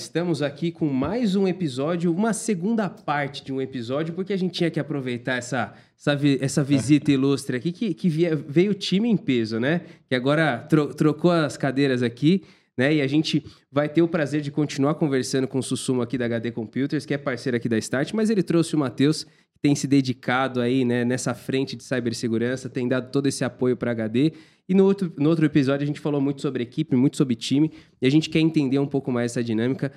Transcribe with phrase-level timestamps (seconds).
[0.00, 4.52] Estamos aqui com mais um episódio, uma segunda parte de um episódio, porque a gente
[4.52, 8.74] tinha que aproveitar essa, essa, vi- essa visita ilustre aqui, que, que via- veio o
[8.74, 9.80] time em peso, né?
[10.06, 12.42] Que agora tro- trocou as cadeiras aqui,
[12.76, 12.92] né?
[12.96, 16.26] E a gente vai ter o prazer de continuar conversando com o Sussumo aqui da
[16.26, 19.26] HD Computers, que é parceiro aqui da Start, mas ele trouxe o Matheus,
[19.66, 23.90] tem se dedicado aí, né, nessa frente de cibersegurança, tem dado todo esse apoio para
[23.90, 24.32] HD.
[24.68, 27.72] E no outro, no outro episódio a gente falou muito sobre equipe, muito sobre time,
[28.00, 29.90] e a gente quer entender um pouco mais essa dinâmica.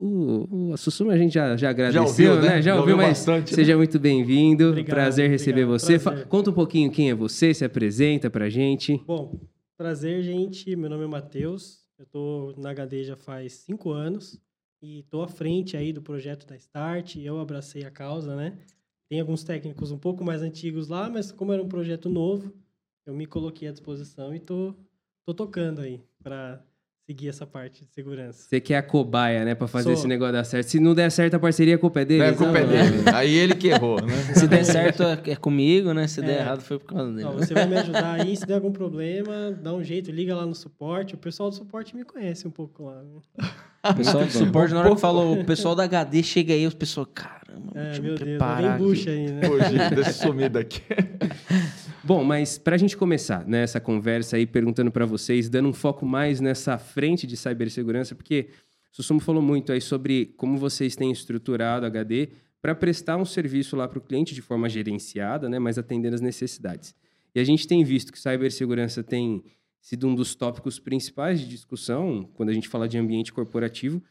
[0.00, 2.02] O, o a Sussuma a gente já, já agradeceu,
[2.32, 2.56] ouviu, né?
[2.56, 2.62] né?
[2.62, 3.54] Já, Já ouviu, ouviu mas bastante, né?
[3.54, 4.74] seja muito bem-vindo.
[4.84, 5.98] Prazer receber obrigado, você.
[5.98, 6.22] prazer.
[6.24, 9.00] Fa- Conta um pouquinho quem é você, se apresenta pra gente.
[9.06, 9.38] Bom,
[9.76, 10.74] prazer, gente.
[10.74, 11.78] Meu nome é Matheus.
[11.98, 14.40] Eu tô na HD já faz cinco anos
[14.82, 17.14] e tô à frente aí do projeto da Start.
[17.16, 18.52] Eu abracei a causa, né?
[19.08, 22.52] Tem alguns técnicos um pouco mais antigos lá, mas como era um projeto novo,
[23.06, 24.74] eu me coloquei à disposição e tô,
[25.24, 26.62] tô tocando aí para
[27.08, 28.46] seguir essa parte de segurança.
[28.46, 29.92] Você que é a cobaia, né, pra fazer Sou.
[29.94, 30.66] esse negócio dar certo.
[30.68, 32.20] Se não der certo a parceria, a culpa é dele.
[32.22, 33.02] Não é culpa é dele.
[33.14, 34.12] Aí ele que errou, né?
[34.36, 36.06] Se der certo é é comigo, né?
[36.06, 36.40] Se der É.
[36.40, 37.24] errado foi por causa dele.
[37.24, 38.36] Não, você vai me ajudar aí.
[38.36, 41.14] Se der algum problema, dá um jeito, liga lá no suporte.
[41.14, 43.02] O pessoal do suporte me conhece um pouco lá.
[43.02, 43.48] né?
[43.90, 46.74] O pessoal do suporte, na hora que falou, o pessoal da HD chega aí, os
[46.74, 49.18] pessoal, caramba, É, deixa eu meu me Deus, preparar vem bucha aqui.
[49.18, 49.48] aí, né?
[49.48, 50.82] Hoje, deixa eu sumir daqui.
[52.08, 55.74] Bom, mas para a gente começar né, essa conversa aí, perguntando para vocês, dando um
[55.74, 58.48] foco mais nessa frente de cibersegurança, porque
[58.90, 62.30] o Sussumo falou muito aí sobre como vocês têm estruturado a HD
[62.62, 66.22] para prestar um serviço lá para o cliente de forma gerenciada, né, mas atendendo as
[66.22, 66.94] necessidades.
[67.34, 69.44] E a gente tem visto que cibersegurança tem
[69.78, 74.02] sido um dos tópicos principais de discussão quando a gente fala de ambiente corporativo.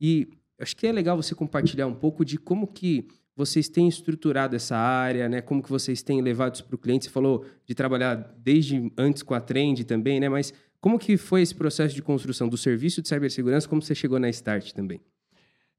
[0.00, 0.26] E
[0.58, 3.06] acho que é legal você compartilhar um pouco de como que
[3.36, 5.40] vocês têm estruturado essa área, né?
[5.40, 7.06] Como que vocês têm levado isso para o cliente?
[7.06, 10.28] Você falou de trabalhar desde antes com a Trend também, né?
[10.28, 13.68] Mas como que foi esse processo de construção do serviço de cibersegurança?
[13.68, 15.00] Como você chegou na Start também?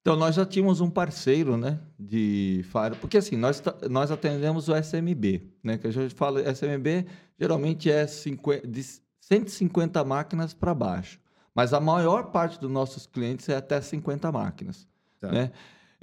[0.01, 4.75] Então, nós já tínhamos um parceiro, né, de Fire, porque assim, nós, nós atendemos o
[4.75, 7.07] SMB, né, que a gente fala, SMB
[7.39, 8.85] geralmente é 50, de
[9.19, 11.19] 150 máquinas para baixo,
[11.55, 14.87] mas a maior parte dos nossos clientes é até 50 máquinas,
[15.19, 15.31] Tá.
[15.31, 15.51] né.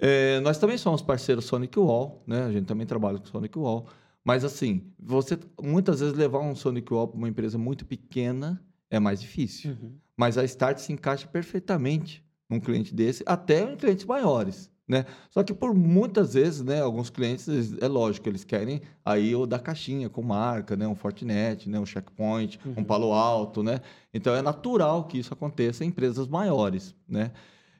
[0.05, 3.87] É, nós também somos parceiros Sonic Wall, né, a gente também trabalha com Sonic Wall,
[4.25, 8.61] mas assim, você muitas vezes levar um Sonic Wall para uma empresa muito pequena
[8.91, 9.71] é mais difícil.
[9.71, 9.93] Uhum.
[10.17, 15.07] Mas a Start se encaixa perfeitamente num cliente desse, até em clientes maiores, né?
[15.31, 17.49] Só que por muitas vezes, né, alguns clientes,
[17.81, 21.87] é lógico, eles querem aí o da caixinha com marca, né, um Fortinet, né, um
[21.87, 23.81] Checkpoint, um Palo Alto, né?
[24.13, 27.31] Então é natural que isso aconteça em empresas maiores, né?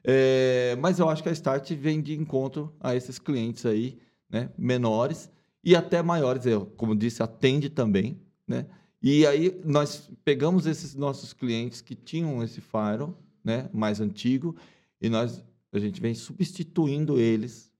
[0.03, 3.97] É, mas eu acho que a Start vem de encontro a esses clientes aí,
[4.29, 5.31] né, menores
[5.63, 8.65] e até maiores, eu, como disse, atende também, né?
[9.01, 14.55] E aí nós pegamos esses nossos clientes que tinham esse firewall, né, mais antigo,
[15.01, 17.71] e nós a gente vem substituindo eles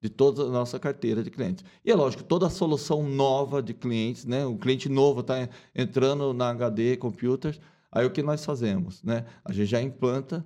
[0.00, 1.64] de toda a nossa carteira de clientes.
[1.84, 6.32] E é lógico, toda a solução nova de clientes, né, o cliente novo está entrando
[6.32, 7.60] na HD Computers,
[7.90, 9.24] aí o que nós fazemos, né?
[9.44, 10.44] A gente já implanta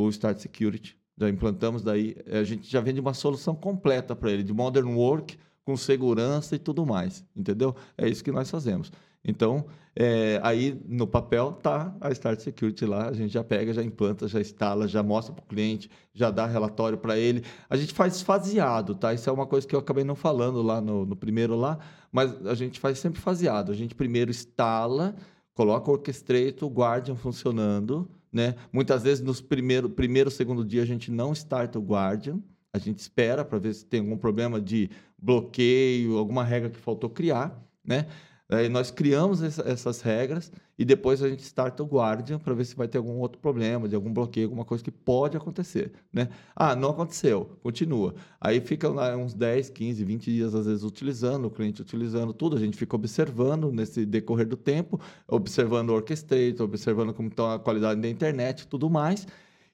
[0.00, 4.42] o Start Security, já implantamos daí, a gente já vende uma solução completa para ele,
[4.42, 7.74] de modern work, com segurança e tudo mais, entendeu?
[7.96, 8.90] É isso que nós fazemos.
[9.24, 13.82] Então, é, aí no papel tá a Start Security lá, a gente já pega, já
[13.82, 17.44] implanta, já instala, já mostra para o cliente, já dá relatório para ele.
[17.70, 19.14] A gente faz faseado, tá?
[19.14, 21.78] Isso é uma coisa que eu acabei não falando lá no, no primeiro lá,
[22.10, 23.70] mas a gente faz sempre faseado.
[23.70, 25.14] A gente primeiro instala,
[25.54, 28.54] coloca o Orchestrator, o Guardian funcionando, né?
[28.72, 32.40] Muitas vezes nos primeiro, primeiro, segundo dia a gente não starta o Guardian,
[32.72, 34.88] a gente espera para ver se tem algum problema de
[35.18, 38.06] bloqueio, alguma regra que faltou criar, né?
[38.48, 42.64] Aí nós criamos essa- essas regras e depois a gente starta o Guardian para ver
[42.66, 46.28] se vai ter algum outro problema, de algum bloqueio, alguma coisa que pode acontecer, né?
[46.54, 48.14] Ah, não aconteceu, continua.
[48.40, 52.60] Aí fica uns 10, 15, 20 dias às vezes utilizando, o cliente utilizando tudo, a
[52.60, 58.00] gente fica observando nesse decorrer do tempo, observando o orchestrator, observando como está a qualidade
[58.00, 59.26] da internet e tudo mais.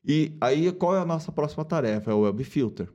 [0.04, 2.10] E aí qual é a nossa próxima tarefa?
[2.10, 2.88] É o Web Filter.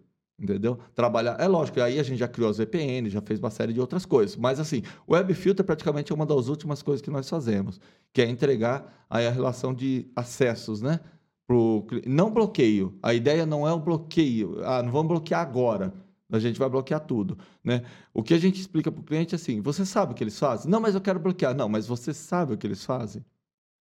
[0.43, 0.77] Entendeu?
[0.93, 1.37] Trabalhar.
[1.39, 4.05] É lógico, aí a gente já criou as VPN, já fez uma série de outras
[4.05, 4.35] coisas.
[4.35, 7.79] Mas assim, o Web Filter praticamente é uma das últimas coisas que nós fazemos,
[8.11, 10.99] que é entregar aí a relação de acessos, né?
[11.47, 11.87] Pro...
[12.05, 12.99] Não bloqueio.
[13.01, 14.61] A ideia não é o bloqueio.
[14.65, 15.93] Ah, não vamos bloquear agora.
[16.29, 17.83] A gente vai bloquear tudo, né?
[18.13, 20.37] O que a gente explica para o cliente é assim: você sabe o que eles
[20.37, 20.69] fazem?
[20.69, 21.55] Não, mas eu quero bloquear.
[21.55, 23.23] Não, mas você sabe o que eles fazem?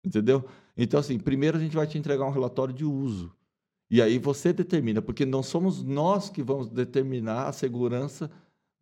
[0.06, 0.46] Entendeu?
[0.78, 3.34] Então, assim, primeiro a gente vai te entregar um relatório de uso.
[3.90, 8.30] E aí você determina, porque não somos nós que vamos determinar a segurança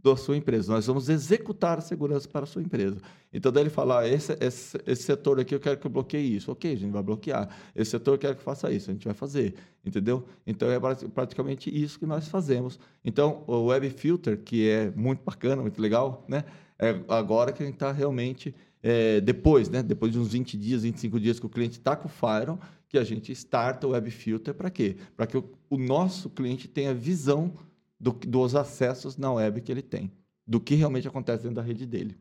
[0.03, 0.71] da sua empresa.
[0.73, 2.97] Nós vamos executar a segurança para a sua empresa.
[3.31, 6.35] Então, daí ele fala, ah, esse, esse, esse setor aqui eu quero que eu bloqueie
[6.35, 6.51] isso.
[6.51, 7.49] Ok, a gente vai bloquear.
[7.73, 8.89] Esse setor eu quero que faça isso.
[8.91, 9.55] A gente vai fazer.
[9.83, 10.25] Entendeu?
[10.45, 10.77] Então, é
[11.09, 12.77] praticamente isso que nós fazemos.
[13.03, 16.43] Então, o Web Filter, que é muito bacana, muito legal, né?
[16.77, 18.53] É agora que a gente está realmente,
[18.83, 19.81] é, depois, né?
[19.81, 22.57] Depois de uns 20 dias, 25 dias que o cliente está com o Fire,
[22.89, 24.97] que a gente starta o Web Filter para quê?
[25.15, 27.53] Para que o, o nosso cliente tenha visão
[27.99, 30.11] do, dos acessos na web que ele tem,
[30.45, 32.17] do que realmente acontece dentro da rede dele.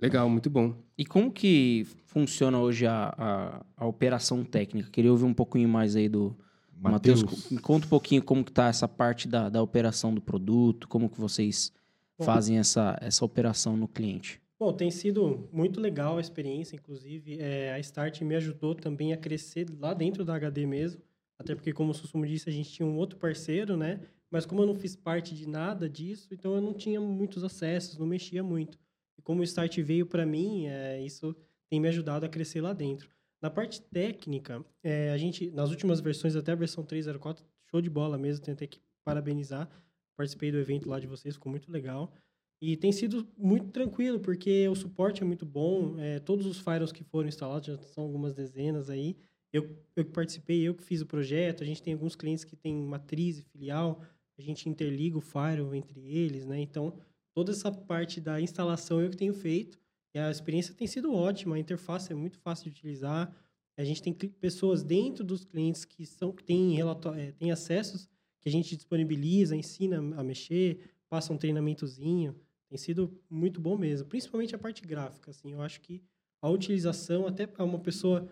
[0.00, 0.74] Legal, muito bom.
[0.96, 4.90] E como que funciona hoje a, a, a operação técnica?
[4.90, 6.36] Queria ouvir um pouquinho mais aí do
[6.80, 7.50] Matheus.
[7.50, 11.10] Me conta um pouquinho como que está essa parte da, da operação do produto, como
[11.10, 11.72] que vocês
[12.16, 14.40] bom, fazem essa, essa operação no cliente.
[14.58, 19.16] Bom, tem sido muito legal a experiência, inclusive é, a Start me ajudou também a
[19.16, 21.00] crescer lá dentro da HD mesmo,
[21.38, 24.00] até porque, como o Sussumo disse, a gente tinha um outro parceiro, né?
[24.28, 27.96] Mas como eu não fiz parte de nada disso, então eu não tinha muitos acessos,
[27.98, 28.76] não mexia muito.
[29.16, 31.36] E como o Start veio para mim, é, isso
[31.70, 33.08] tem me ajudado a crescer lá dentro.
[33.40, 37.88] Na parte técnica, é, a gente, nas últimas versões, até a versão 3.04, show de
[37.88, 39.70] bola mesmo, tentei que parabenizar.
[40.16, 42.12] Participei do evento lá de vocês, ficou muito legal.
[42.60, 45.98] E tem sido muito tranquilo, porque o suporte é muito bom.
[45.98, 49.16] É, todos os firewalls que foram instalados, já são algumas dezenas aí.
[49.52, 51.62] Eu, eu que participei, eu que fiz o projeto.
[51.62, 54.02] A gente tem alguns clientes que têm matriz e filial
[54.38, 56.60] a gente interliga o firewall entre eles, né?
[56.60, 56.94] Então,
[57.34, 59.78] toda essa parte da instalação eu que tenho feito.
[60.14, 63.34] E a experiência tem sido ótima, a interface é muito fácil de utilizar.
[63.76, 68.08] A gente tem pessoas dentro dos clientes que são que têm, é, têm acessos
[68.40, 72.34] que a gente disponibiliza, ensina a mexer, passa um treinamentozinho.
[72.68, 75.30] Tem sido muito bom mesmo, principalmente a parte gráfica.
[75.30, 76.02] Assim, eu acho que
[76.40, 78.28] a utilização, até para uma pessoa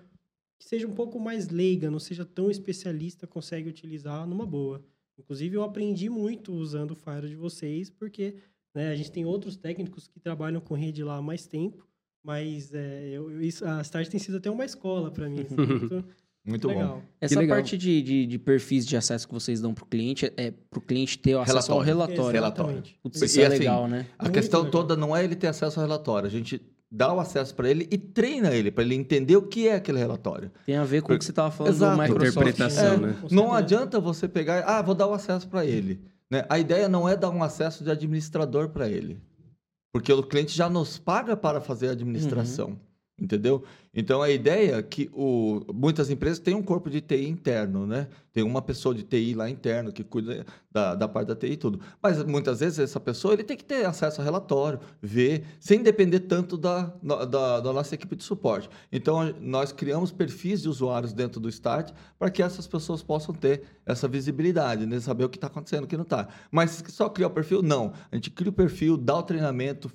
[0.58, 4.84] que seja um pouco mais leiga, não seja tão especialista, consegue utilizar numa boa.
[5.18, 8.36] Inclusive, eu aprendi muito usando o Fire de vocês, porque
[8.74, 11.88] né, a gente tem outros técnicos que trabalham com rede lá há mais tempo,
[12.22, 15.40] mas é, eu, isso, a Start tem sido até uma escola para mim.
[15.40, 16.04] Assim, muito,
[16.46, 16.96] muito legal.
[16.96, 17.02] bom.
[17.20, 17.56] Essa legal.
[17.56, 20.78] parte de, de, de, perfis de acesso que vocês dão para o cliente é para
[20.78, 21.80] o cliente ter o acesso relatório.
[21.80, 22.32] ao relatório.
[22.32, 22.82] Relatório.
[23.02, 24.06] Putz, isso e é assim, legal, né?
[24.18, 24.70] A muito questão legal.
[24.70, 26.26] toda não é ele ter acesso ao relatório.
[26.26, 29.68] A gente dá o acesso para ele e treina ele, para ele entender o que
[29.68, 30.50] é aquele relatório.
[30.64, 31.96] Tem a ver com o que você estava falando Exato.
[31.96, 32.36] do Microsoft.
[32.36, 33.16] Interpretação, é, né?
[33.30, 36.00] Não adianta você pegar, ah, vou dar o acesso para ele.
[36.30, 36.44] Né?
[36.48, 39.20] A ideia não é dar um acesso de administrador para ele.
[39.92, 42.68] Porque o cliente já nos paga para fazer a administração.
[42.68, 42.78] Uhum.
[43.18, 43.64] Entendeu?
[43.94, 48.08] Então a ideia é que o, muitas empresas têm um corpo de TI interno, né?
[48.30, 51.56] Tem uma pessoa de TI lá interno que cuida da, da parte da TI e
[51.56, 51.80] tudo.
[52.02, 56.20] Mas muitas vezes essa pessoa ele tem que ter acesso ao relatório, ver, sem depender
[56.20, 58.68] tanto da, da, da nossa equipe de suporte.
[58.92, 63.62] Então nós criamos perfis de usuários dentro do Start para que essas pessoas possam ter
[63.86, 65.00] essa visibilidade, né?
[65.00, 66.28] saber o que está acontecendo, o que não está.
[66.50, 67.62] Mas só criar o perfil?
[67.62, 67.94] Não.
[68.12, 69.90] A gente cria o perfil, dá o treinamento,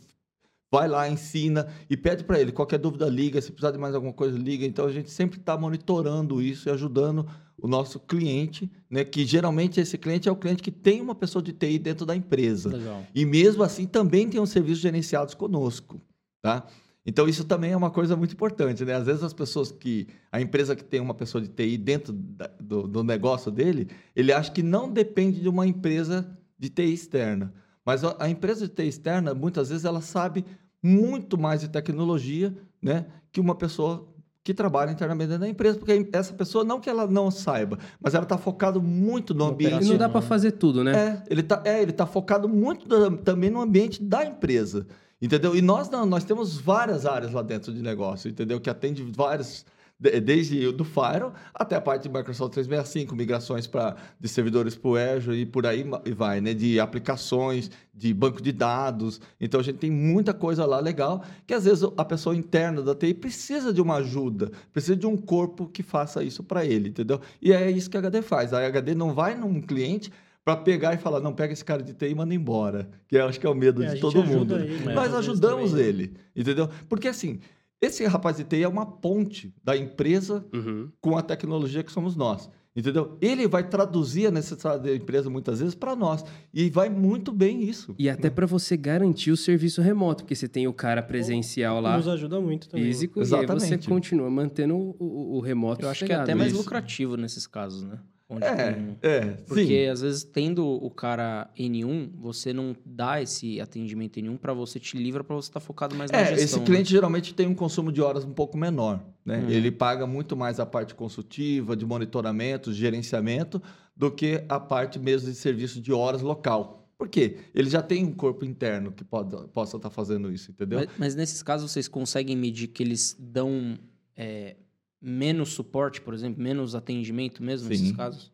[0.72, 2.52] vai lá, ensina e pede para ele.
[2.52, 3.42] Qualquer dúvida, liga.
[3.42, 4.66] Se precisar de mais alguma coisa, liga.
[4.66, 7.28] Então a gente sempre está monitorando isso e ajudando
[7.62, 9.04] o nosso cliente, né?
[9.04, 12.16] Que geralmente esse cliente é o cliente que tem uma pessoa de TI dentro da
[12.16, 12.70] empresa.
[12.70, 13.04] Legal.
[13.14, 16.02] E mesmo assim também tem os serviços gerenciados conosco,
[16.42, 16.66] tá?
[17.06, 18.94] Então isso também é uma coisa muito importante, né?
[18.94, 22.48] Às vezes as pessoas que a empresa que tem uma pessoa de TI dentro da,
[22.60, 27.54] do, do negócio dele, ele acha que não depende de uma empresa de TI externa.
[27.86, 30.46] Mas a, a empresa de TI externa, muitas vezes, ela sabe
[30.82, 34.08] muito mais de tecnologia né, que uma pessoa
[34.44, 38.24] que trabalha internamente da empresa, porque essa pessoa, não que ela não saiba, mas ela
[38.24, 39.86] está focado muito no ambiente.
[39.86, 40.94] E não dá para fazer tudo, né?
[40.98, 44.88] É, ele está é, ele tá focado muito também no ambiente da empresa,
[45.22, 45.56] entendeu?
[45.56, 48.60] E nós nós temos várias áreas lá dentro de negócio, entendeu?
[48.60, 49.64] Que atende vários
[50.01, 54.89] desde o do Firewall até a parte de Microsoft 365, migrações para de servidores para
[54.89, 56.53] o Azure e por aí vai, né?
[56.53, 59.22] De aplicações, de banco de dados.
[59.39, 62.96] Então a gente tem muita coisa lá legal que às vezes a pessoa interna da
[62.96, 67.22] TI precisa de uma ajuda, precisa de um corpo que faça isso para ele, entendeu?
[67.39, 68.53] E é isso que a HD faz.
[68.53, 70.12] A HD não vai num cliente
[70.43, 72.89] para pegar e falar, não, pega esse cara de TI e manda embora.
[73.08, 74.55] Que eu acho que é o medo é, de todo mundo.
[74.55, 74.93] Ele, né?
[74.93, 76.67] Nós ajudamos ele, entendeu?
[76.89, 77.39] Porque assim,
[77.82, 80.90] esse rapaz de TI é uma ponte da empresa uhum.
[81.02, 82.50] com a tecnologia que somos nós.
[82.74, 83.18] Entendeu?
[83.20, 86.24] Ele vai traduzir a necessidade da empresa muitas vezes para nós.
[86.54, 87.94] E vai muito bem isso.
[88.00, 91.98] E até para você garantir o serviço remoto, porque você tem o cara presencial lá.
[91.98, 92.86] Nos ajuda muito também.
[92.86, 93.70] Físico, Exatamente.
[93.70, 95.84] e aí você continua mantendo o, o, o remoto.
[95.84, 96.62] Eu acho que é até mais isso.
[96.62, 98.00] lucrativo nesses casos, né?
[98.34, 98.98] Onde é, tem...
[99.02, 99.20] é.
[99.46, 99.88] Porque sim.
[99.88, 104.96] às vezes tendo o cara N1, você não dá esse atendimento N1 para você te
[104.98, 106.44] livra para você estar tá focado mais na é, gestão.
[106.46, 106.66] Esse né?
[106.66, 106.98] cliente né?
[106.98, 109.40] geralmente tem um consumo de horas um pouco menor, né?
[109.40, 109.50] Uhum.
[109.50, 113.62] Ele paga muito mais a parte consultiva, de monitoramento, gerenciamento,
[113.94, 117.40] do que a parte mesmo de serviço de horas local Por quê?
[117.54, 120.80] Ele já tem um corpo interno que pode, possa estar fazendo isso, entendeu?
[120.80, 123.78] Mas, mas nesses casos vocês conseguem medir que eles dão
[124.16, 124.56] é,
[125.01, 127.96] menos suporte, por exemplo, menos atendimento mesmo nesses Sim.
[127.96, 128.31] casos?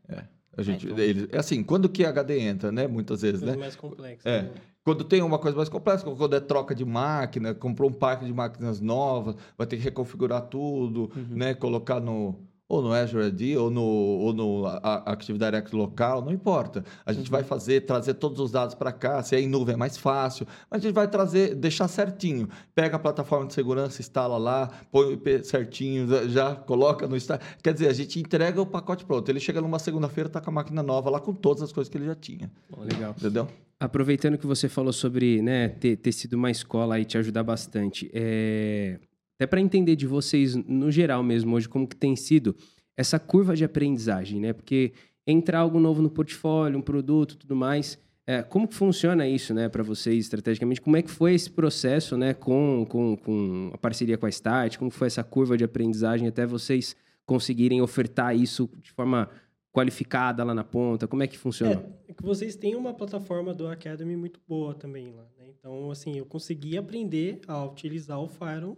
[0.55, 2.87] A gente, então- ele, é assim, quando que HD entra, né?
[2.87, 3.59] Muitas vezes, Coisa né?
[3.61, 4.27] mais complexa.
[4.27, 4.41] É.
[4.43, 4.49] né?
[4.83, 8.33] Quando tem uma coisa mais complexa, quando é troca de máquina, comprou um parque de
[8.33, 11.53] máquinas novas, vai ter que reconfigurar tudo, né?
[11.53, 14.65] Colocar no ou no Azure AD ou no, ou no
[15.05, 15.39] Active
[15.71, 16.83] local, não importa.
[17.05, 19.77] A gente vai fazer, trazer todos os dados para cá, se é em nuvem é
[19.77, 22.49] mais fácil, mas a gente vai trazer, deixar certinho.
[22.75, 27.15] Pega a plataforma de segurança, instala lá, põe o IP certinho, já- coloca no.
[27.63, 29.29] Quer dizer, a gente entrega o pacote pronto.
[29.29, 31.97] Ele chega numa segunda-feira, tá com a máquina nova lá com todas as coisas que
[31.97, 32.51] ele já tinha.
[32.69, 33.15] Bom, legal.
[33.17, 33.47] Entendeu?
[33.79, 38.09] Aproveitando que você falou sobre né, ter, ter sido uma escola e te ajudar bastante,
[38.13, 38.99] é,
[39.37, 42.55] até para entender de vocês no geral mesmo hoje como que tem sido
[42.97, 44.51] essa curva de aprendizagem, né?
[44.51, 44.91] Porque
[45.25, 49.69] entrar algo novo no portfólio, um produto, tudo mais, é, como que funciona isso, né,
[49.69, 50.81] para vocês estrategicamente?
[50.81, 54.77] Como é que foi esse processo, né, com, com, com a parceria com a Start?
[54.77, 59.29] Como foi essa curva de aprendizagem até vocês conseguirem ofertar isso de forma
[59.71, 61.07] qualificada lá na ponta?
[61.07, 61.85] Como é que funciona?
[62.07, 65.47] É, é que vocês têm uma plataforma do Academy muito boa também lá, né?
[65.47, 68.77] Então, assim, eu consegui aprender a utilizar o Firewall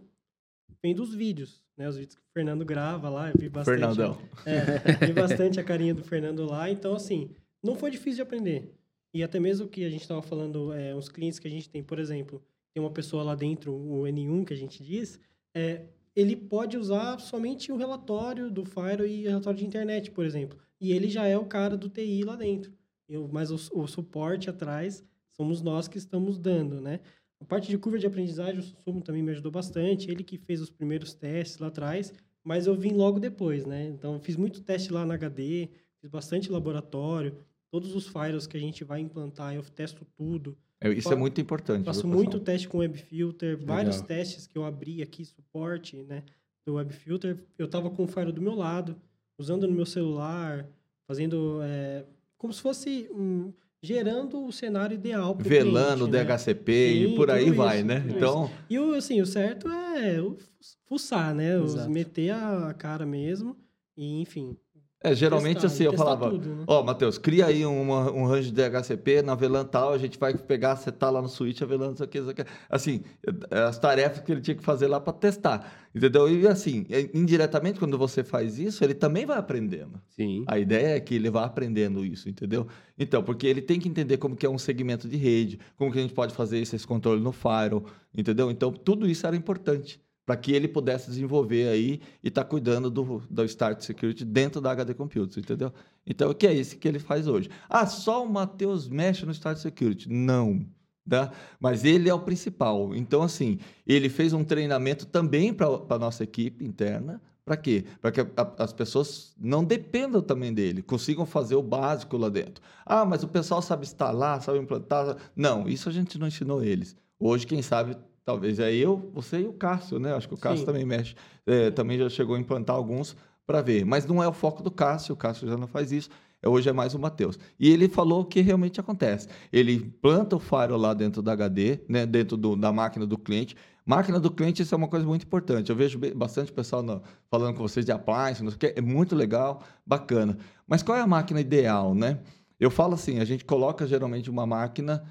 [0.83, 1.87] vendo os vídeos, né?
[1.87, 3.79] Os vídeos que o Fernando grava lá, eu vi bastante.
[3.79, 4.17] Fernandão.
[4.45, 6.69] É, vi bastante a carinha do Fernando lá.
[6.69, 7.31] Então, assim,
[7.63, 8.73] não foi difícil de aprender.
[9.13, 11.83] E até mesmo que a gente estava falando, é, os clientes que a gente tem,
[11.83, 12.41] por exemplo,
[12.73, 15.19] tem uma pessoa lá dentro, o N1 que a gente diz,
[15.53, 20.25] é, ele pode usar somente o relatório do Fire e o relatório de internet, por
[20.25, 20.57] exemplo.
[20.79, 22.71] E ele já é o cara do TI lá dentro.
[23.07, 26.99] Eu, mas o, o suporte atrás somos nós que estamos dando, né?
[27.39, 30.11] A parte de curva de aprendizagem, o Sumo também me ajudou bastante.
[30.11, 33.85] Ele que fez os primeiros testes lá atrás, mas eu vim logo depois, né?
[33.87, 35.69] Então, fiz muito teste lá na HD,
[36.01, 37.37] fiz bastante laboratório.
[37.71, 40.57] Todos os firewalls que a gente vai implantar, eu testo tudo.
[40.81, 41.85] É, Isso é muito importante.
[41.85, 44.07] Faço muito teste com WebFilter, vários Legal.
[44.07, 46.23] testes que eu abri aqui, suporte, né,
[46.65, 47.37] do WebFilter.
[47.57, 48.95] Eu tava com o Fire do meu lado,
[49.37, 50.67] usando no meu celular,
[51.05, 52.05] fazendo é,
[52.37, 56.35] como se fosse um, gerando o cenário ideal pro Velando, cliente, né?
[56.37, 58.05] DHCP e Sim, por aí vai, isso, né?
[58.09, 60.37] Então, E o, assim, o certo é o
[60.85, 61.61] fuçar, né?
[61.61, 61.89] Exato.
[61.89, 63.55] meter a cara mesmo
[63.95, 64.57] e, enfim.
[65.01, 66.63] É, geralmente testar, assim, eu falava, né?
[66.67, 70.33] ó, Matheus, cria aí uma- um range de DHCP na VLAN tal, a gente vai
[70.37, 72.43] pegar, setar lá no switch a VLAN, isso aqui, isso aqui.
[72.69, 73.01] Assim,
[73.49, 76.29] é, as tarefas que ele tinha que fazer lá para testar, entendeu?
[76.29, 80.01] E assim, é, indiretamente, quando você faz isso, ele também vai aprendendo.
[80.09, 80.43] Sim.
[80.47, 82.67] A ideia é que ele vá aprendendo isso, entendeu?
[82.97, 85.97] Então, porque ele tem que entender como que é um segmento de rede, como que
[85.97, 88.51] a gente pode fazer esse, esse controle no firewall, entendeu?
[88.51, 93.23] Então, tudo isso era importante para que ele pudesse desenvolver aí e estar cuidando do,
[93.27, 95.73] do Start Security dentro da HD Computers, entendeu?
[96.05, 97.49] Então, o que é isso que ele faz hoje?
[97.67, 100.07] Ah, só o Matheus mexe no Start Security?
[100.07, 100.63] Não.
[101.09, 101.31] Tá?
[101.59, 102.93] Mas ele é o principal.
[102.93, 103.57] Então, assim,
[103.87, 107.19] ele fez um treinamento também para a nossa equipe interna.
[107.43, 107.85] Para quê?
[107.99, 112.29] Para que a- a- as pessoas não dependam também dele, consigam fazer o básico lá
[112.29, 112.63] dentro.
[112.85, 115.17] Ah, mas o pessoal sabe instalar, sabe implantar.
[115.35, 116.95] Não, isso a gente não ensinou eles.
[117.19, 117.97] Hoje, quem sabe,
[118.29, 120.13] talvez é eu, você e o Cássio, né?
[120.13, 120.65] Acho que o Cássio Sim.
[120.65, 121.15] também mexe,
[121.47, 123.15] é, também já chegou a implantar alguns
[123.47, 123.83] para ver.
[123.83, 126.09] Mas não é o foco do Cássio, o Cássio já não faz isso.
[126.43, 127.39] É, Hoje é mais o Matheus.
[127.59, 129.27] E ele falou o que realmente acontece.
[129.51, 133.55] Ele implanta o firewall lá dentro da HD, né, dentro do- da máquina do cliente.
[133.83, 135.71] Máquina do cliente, isso é uma coisa muito importante.
[135.71, 138.73] Eu vejo bastante pessoal no- falando com vocês de appliance, não sei o quê.
[138.77, 140.37] É muito legal, bacana.
[140.67, 142.19] Mas qual é a máquina ideal, né?
[142.59, 145.03] Eu falo assim, a gente coloca geralmente uma máquina,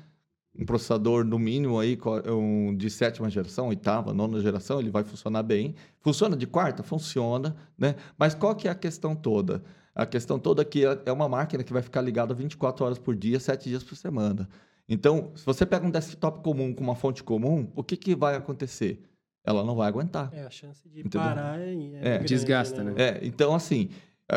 [0.58, 1.96] um processador no mínimo aí,
[2.26, 5.74] um de sétima geração, oitava, nona geração, ele vai funcionar bem.
[6.00, 6.82] Funciona de quarta?
[6.82, 7.94] Funciona, né?
[8.18, 9.62] Mas qual que é a questão toda?
[9.94, 12.98] A questão toda é que é é uma máquina que vai ficar ligada 24 horas
[12.98, 14.48] por dia, 7 dias por semana.
[14.88, 18.34] Então, se você pega um desktop comum com uma fonte comum, o que, que vai
[18.34, 19.02] acontecer?
[19.44, 20.30] Ela não vai aguentar.
[20.32, 21.20] É, a chance de Entendeu?
[21.20, 22.94] parar é, é É, grande, desgasta, né?
[22.96, 23.90] É, então, assim,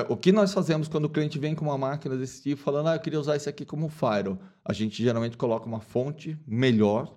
[0.07, 2.95] o que nós fazemos quando o cliente vem com uma máquina desse tipo, falando, ah,
[2.95, 7.13] eu queria usar isso aqui como firewall, a gente geralmente coloca uma fonte melhor,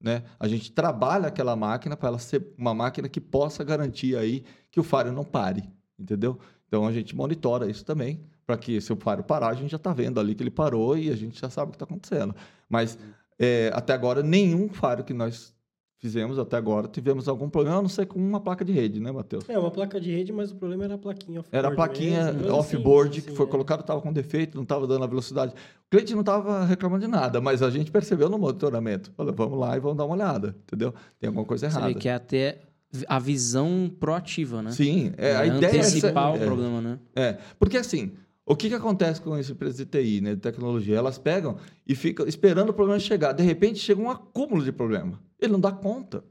[0.00, 0.24] né?
[0.38, 4.80] A gente trabalha aquela máquina para ela ser uma máquina que possa garantir aí que
[4.80, 6.38] o firewall não pare, entendeu?
[6.66, 9.76] Então, a gente monitora isso também, para que se o firewall parar, a gente já
[9.76, 12.34] está vendo ali que ele parou e a gente já sabe o que está acontecendo.
[12.68, 12.98] Mas,
[13.38, 15.55] é, até agora, nenhum firewall que nós
[15.98, 19.10] fizemos até agora tivemos algum problema, a não ser com uma placa de rede, né,
[19.10, 19.48] Matheus?
[19.48, 21.56] É, uma placa de rede, mas o problema era a plaquinha off-board.
[21.56, 23.48] Era a plaquinha off-board assim, que foi é.
[23.48, 25.52] colocada, estava com defeito, não estava dando a velocidade.
[25.52, 29.12] O cliente não estava reclamando de nada, mas a gente percebeu no monitoramento.
[29.16, 30.92] Falou, vamos lá e vamos dar uma olhada, entendeu?
[31.18, 31.92] Tem alguma coisa Você errada.
[31.92, 32.60] vê que é até
[33.08, 34.70] a visão proativa, né?
[34.72, 36.98] Sim, é, a É ideia é essa- antecipar o é, problema, né?
[37.14, 38.12] É, porque assim,
[38.48, 40.96] O que, que acontece com esse empresas de TI, né, de tecnologia?
[40.96, 43.32] Elas pegam e ficam esperando o problema chegar.
[43.32, 45.20] De repente, chega um acúmulo de problema.
[45.40, 46.22] Ele não dá conta.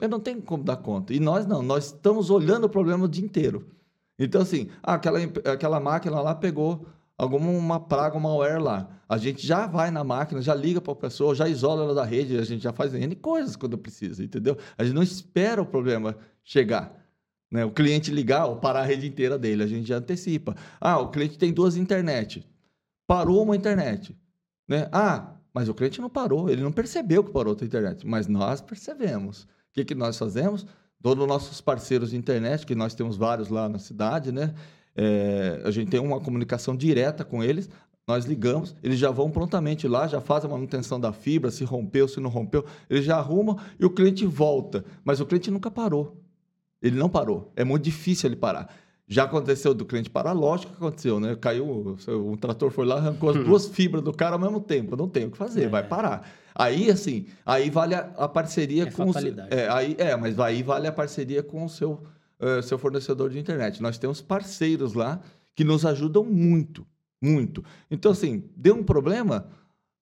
[0.00, 1.12] Ele não tem como dar conta.
[1.12, 3.66] E nós não, nós estamos olhando o problema o dia inteiro.
[4.16, 5.18] Então, assim, aquela,
[5.52, 6.86] aquela máquina lá pegou
[7.18, 8.88] alguma uma praga, uma malware lá.
[9.08, 12.04] A gente já vai na máquina, já liga para a pessoa, já isola ela da
[12.04, 14.56] rede, a gente já faz N coisas quando precisa, entendeu?
[14.78, 16.99] A gente não espera o problema chegar.
[17.50, 17.64] Né?
[17.64, 20.54] O cliente ligar ou parar a rede inteira dele, a gente já antecipa.
[20.80, 22.46] Ah, o cliente tem duas internet.
[23.06, 24.16] Parou uma internet.
[24.68, 24.88] Né?
[24.92, 28.60] Ah, mas o cliente não parou, ele não percebeu que parou outra internet, mas nós
[28.60, 29.42] percebemos.
[29.42, 30.64] O que, que nós fazemos?
[31.02, 34.54] Todos os nossos parceiros de internet, que nós temos vários lá na cidade, né?
[34.94, 37.68] É, a gente tem uma comunicação direta com eles.
[38.06, 42.08] Nós ligamos, eles já vão prontamente lá, já fazem a manutenção da fibra, se rompeu,
[42.08, 44.84] se não rompeu, eles já arrumam e o cliente volta.
[45.04, 46.20] Mas o cliente nunca parou.
[46.82, 47.52] Ele não parou.
[47.54, 48.74] É muito difícil ele parar.
[49.06, 51.34] Já aconteceu do cliente parar, lógico que aconteceu, né?
[51.34, 54.96] Caiu, um trator foi lá, arrancou as duas fibras do cara ao mesmo tempo.
[54.96, 55.68] Não tem o que fazer, é.
[55.68, 56.30] vai parar.
[56.54, 59.12] Aí, assim, aí vale a, a parceria é com...
[59.12, 59.52] Fatalidade.
[59.52, 62.04] É, aí, é, mas aí vale a parceria com o seu,
[62.38, 63.82] uh, seu fornecedor de internet.
[63.82, 65.20] Nós temos parceiros lá
[65.56, 66.86] que nos ajudam muito,
[67.20, 67.64] muito.
[67.90, 69.48] Então, assim, deu um problema,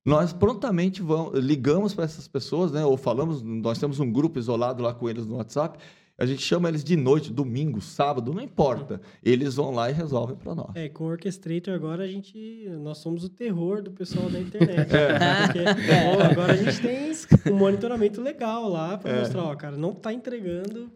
[0.04, 2.84] nós prontamente vamos, ligamos para essas pessoas, né?
[2.84, 5.78] Ou falamos, nós temos um grupo isolado lá com eles no WhatsApp
[6.18, 9.00] a gente chama eles de noite, domingo, sábado, não importa.
[9.22, 10.70] Eles vão lá e resolvem para nós.
[10.74, 12.68] É, com o Orchestrator agora a gente.
[12.82, 14.88] Nós somos o terror do pessoal da internet.
[14.98, 15.46] É.
[15.46, 19.20] Porque, bom, agora a gente tem um monitoramento legal lá para é.
[19.20, 20.90] mostrar, ó, cara, não está entregando.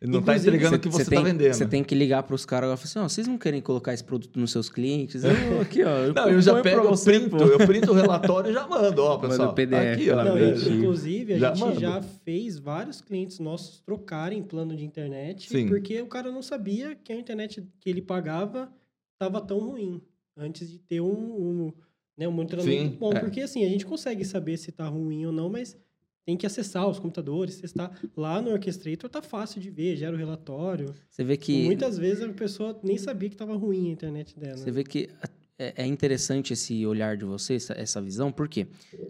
[0.00, 1.52] Não está entregando o que você está vendendo.
[1.52, 3.94] Você tem que ligar para os caras e falar assim: ó, vocês não querem colocar
[3.94, 5.24] esse produto nos seus clientes?
[5.24, 5.88] Eu, aqui, ó.
[5.88, 9.18] Eu não, eu já pego, eu printo, eu printo o relatório e já mando, ó,
[9.18, 9.38] pessoal.
[9.38, 9.94] Manda o PDF.
[9.94, 11.80] Aqui, ó, não, inclusive, a já gente mando.
[11.80, 15.68] já fez vários clientes nossos trocarem plano de internet, Sim.
[15.68, 18.72] porque o cara não sabia que a internet que ele pagava
[19.12, 20.02] estava tão ruim.
[20.36, 21.72] Antes de ter um, um,
[22.16, 23.12] né, um monitoramento Sim, bom.
[23.12, 23.20] É.
[23.20, 25.76] Porque assim, a gente consegue saber se está ruim ou não, mas
[26.24, 27.96] tem que acessar os computadores, testar.
[28.16, 30.92] Lá no Orchestrator tá fácil de ver, gera o relatório.
[31.08, 31.52] Você vê que.
[31.52, 34.56] E muitas vezes a pessoa nem sabia que estava ruim a internet dela.
[34.56, 35.08] Você vê que
[35.56, 38.66] é, é interessante esse olhar de você, essa, visão, porque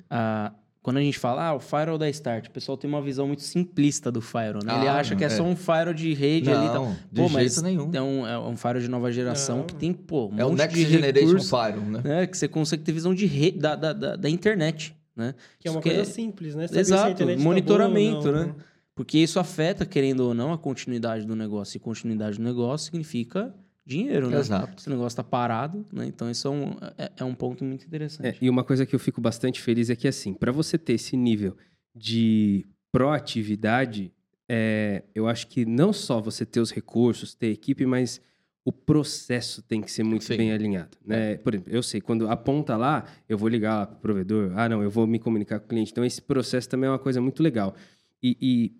[0.08, 3.26] ah, quando a gente fala, ah, o firewall da Start, o pessoal tem uma visão
[3.26, 4.72] muito simplista do firewall, né?
[4.72, 6.68] Ah, Ele acha que é, é, só um firewall de rede não, ali.
[6.68, 7.02] Tá...
[7.10, 7.90] De pô, mas nenhum.
[7.92, 9.64] É um, é um firewall de nova geração não.
[9.64, 12.00] que tem, pô, um É o Next Generation recurso, Firewall, né?
[12.04, 12.26] né?
[12.26, 14.96] Que você consegue ter visão de rede, da, da, da, da internet.
[15.14, 15.34] Né?
[15.58, 16.04] Que é uma isso coisa é...
[16.04, 16.68] simples, né?
[16.68, 18.46] Saber Exato, tá monitoramento, tá não, né?
[18.46, 18.54] né?
[18.94, 21.76] Porque isso afeta, querendo ou não, a continuidade do negócio.
[21.76, 23.54] E continuidade do negócio significa
[23.88, 24.38] dinheiro, né?
[24.38, 24.80] Exato.
[24.80, 26.06] Se o negócio está parado, né?
[26.06, 28.26] Então, isso é um, é, é um ponto muito interessante.
[28.26, 30.92] É, e uma coisa que eu fico bastante feliz é que, assim, para você ter
[30.92, 31.56] esse nível
[31.94, 34.12] de proatividade,
[34.48, 38.20] é, eu acho que não só você ter os recursos, ter equipe, mas
[38.62, 40.36] o processo tem que ser muito Sim.
[40.36, 40.98] bem alinhado.
[41.02, 41.36] Né?
[41.38, 44.82] Por exemplo, eu sei, quando aponta lá, eu vou ligar para o provedor, ah, não,
[44.82, 45.90] eu vou me comunicar com o cliente.
[45.90, 47.74] Então, esse processo também é uma coisa muito legal.
[48.22, 48.72] E, e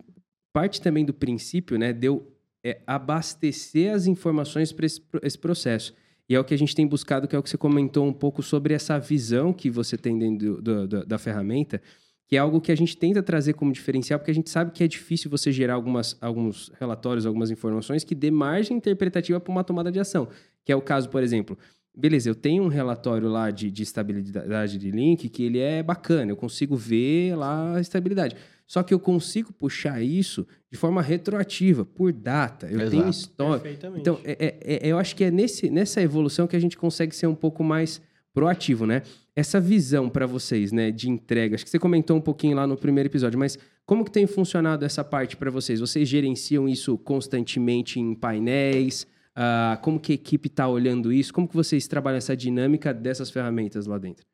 [0.52, 5.94] parte também do princípio, né, deu é, abastecer as informações para esse, esse processo.
[6.28, 8.12] E é o que a gente tem buscado, que é o que você comentou um
[8.12, 11.80] pouco sobre essa visão que você tem dentro do, do, da ferramenta,
[12.26, 14.84] que é algo que a gente tenta trazer como diferencial, porque a gente sabe que
[14.84, 19.64] é difícil você gerar algumas, alguns relatórios, algumas informações que dê margem interpretativa para uma
[19.64, 20.28] tomada de ação.
[20.62, 21.56] Que é o caso, por exemplo,
[21.96, 26.30] beleza, eu tenho um relatório lá de, de estabilidade de link que ele é bacana,
[26.30, 28.36] eu consigo ver lá a estabilidade.
[28.68, 32.66] Só que eu consigo puxar isso de forma retroativa, por data.
[32.66, 32.90] Eu Exato.
[32.90, 33.78] tenho história.
[33.96, 37.16] Então, é, é, é, eu acho que é nesse, nessa evolução que a gente consegue
[37.16, 38.02] ser um pouco mais
[38.35, 39.02] proativo, né?
[39.35, 42.76] Essa visão para vocês, né, de entrega, acho que você comentou um pouquinho lá no
[42.76, 45.81] primeiro episódio, mas como que tem funcionado essa parte para vocês?
[45.81, 49.07] Vocês gerenciam isso constantemente em painéis?
[49.35, 51.33] Uh, como que a equipe está olhando isso?
[51.33, 54.26] Como que vocês trabalham essa dinâmica dessas ferramentas lá dentro?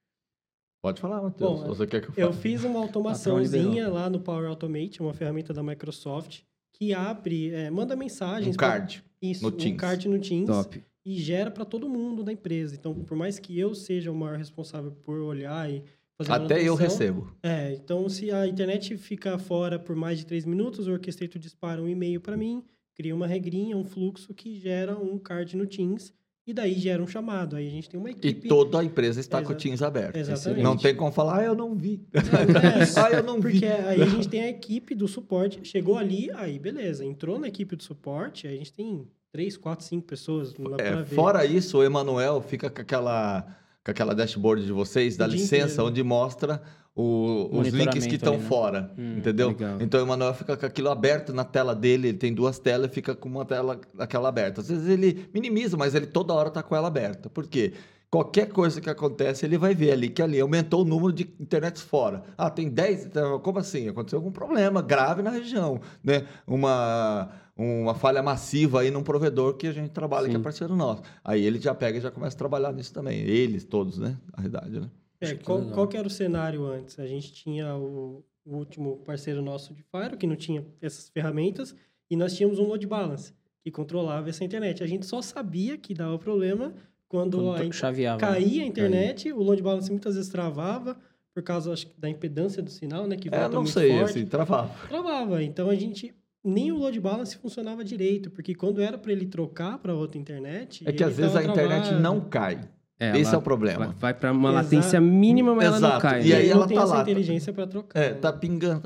[0.84, 1.62] Pode falar, Matheus.
[1.62, 2.26] Bom, Você quer que eu fale?
[2.26, 6.42] Eu fiz uma automaçãozinha lá no Power Automate, uma ferramenta da Microsoft,
[6.74, 8.54] que abre, é, manda mensagens.
[8.54, 8.98] Um card.
[8.98, 9.10] Pra...
[9.30, 9.80] Isso, no um Teams.
[9.80, 10.46] card no Teams.
[10.46, 12.74] Top e gera para todo mundo da empresa.
[12.74, 15.82] Então, por mais que eu seja o maior responsável por olhar e
[16.18, 17.34] fazer Até eu recebo.
[17.42, 21.80] É, então se a internet fica fora por mais de três minutos, o Orchestrator dispara
[21.80, 22.62] um e-mail para mim,
[22.94, 26.12] cria uma regrinha, um fluxo que gera um card no Teams
[26.46, 27.56] e daí gera um chamado.
[27.56, 28.46] Aí a gente tem uma equipe.
[28.46, 29.46] E toda a empresa está Exa...
[29.46, 30.16] com o Teams aberto.
[30.16, 30.62] Exatamente.
[30.62, 32.06] Não tem como falar, ah, eu não vi.
[32.12, 33.60] é, ah, eu não porque vi.
[33.60, 35.60] Porque aí a gente tem a equipe do suporte.
[35.62, 37.04] Chegou ali, aí beleza.
[37.04, 41.44] Entrou na equipe do suporte, aí a gente tem três, quatro, cinco pessoas é, Fora
[41.44, 43.44] isso, o Emanuel fica com aquela
[43.84, 45.86] com aquela dashboard de vocês, da licença, inteiro.
[45.86, 46.62] onde mostra
[46.96, 48.44] o- os links que estão né?
[48.44, 49.48] fora, Hum, entendeu?
[49.48, 49.76] legal.
[49.80, 52.94] Então o Emanuel fica com aquilo aberto na tela dele, ele tem duas telas e
[52.94, 54.60] fica com uma tela aquela aberta.
[54.60, 57.28] Às vezes ele minimiza, mas ele toda hora tá com ela aberta.
[57.28, 57.72] Por quê?
[58.10, 61.82] Qualquer coisa que acontece, ele vai ver ali que ali aumentou o número de internets
[61.82, 62.22] fora.
[62.38, 63.06] Ah, tem 10.
[63.06, 63.88] então, Como assim?
[63.88, 66.24] Aconteceu algum problema grave na região, né?
[66.46, 70.42] Uma, uma falha massiva aí num provedor que a gente trabalha, que é Sim.
[70.42, 71.02] parceiro nosso.
[71.22, 73.20] Aí ele já pega e já começa a trabalhar nisso também.
[73.20, 74.18] Eles todos, né?
[74.36, 74.90] Na verdade, né?
[75.20, 75.74] É, qual, legal.
[75.74, 76.98] qual que era o cenário antes?
[76.98, 81.74] A gente tinha o, o último parceiro nosso de Fire, que não tinha essas ferramentas,
[82.10, 84.82] e nós tínhamos um load balance, que controlava essa internet.
[84.82, 86.74] A gente só sabia que dava problema
[87.08, 88.18] quando, Quando a chaveava.
[88.20, 90.96] caía a internet, o load balance muitas vezes travava,
[91.32, 93.16] por causa acho, que, da impedância do sinal, né?
[93.16, 94.10] Que É, volta não muito sei, forte.
[94.10, 94.88] assim, travava.
[94.88, 95.42] Travava.
[95.42, 96.12] Então a gente.
[96.44, 100.84] Nem o load balance funcionava direito, porque quando era para ele trocar para outra internet.
[100.86, 102.02] É que ele às vezes a tava internet travado.
[102.02, 102.68] não cai.
[103.00, 103.84] É, Esse ela- é o problema.
[103.86, 106.02] ela vai para uma Exa- latência mínima, mas ela não Exato.
[106.02, 106.22] cai.
[106.22, 106.34] E né?
[106.36, 107.02] aí ele ela não tem tá essa lá.
[107.02, 107.98] inteligência para trocar.
[108.00, 108.14] É, né?
[108.18, 108.82] tá pingando.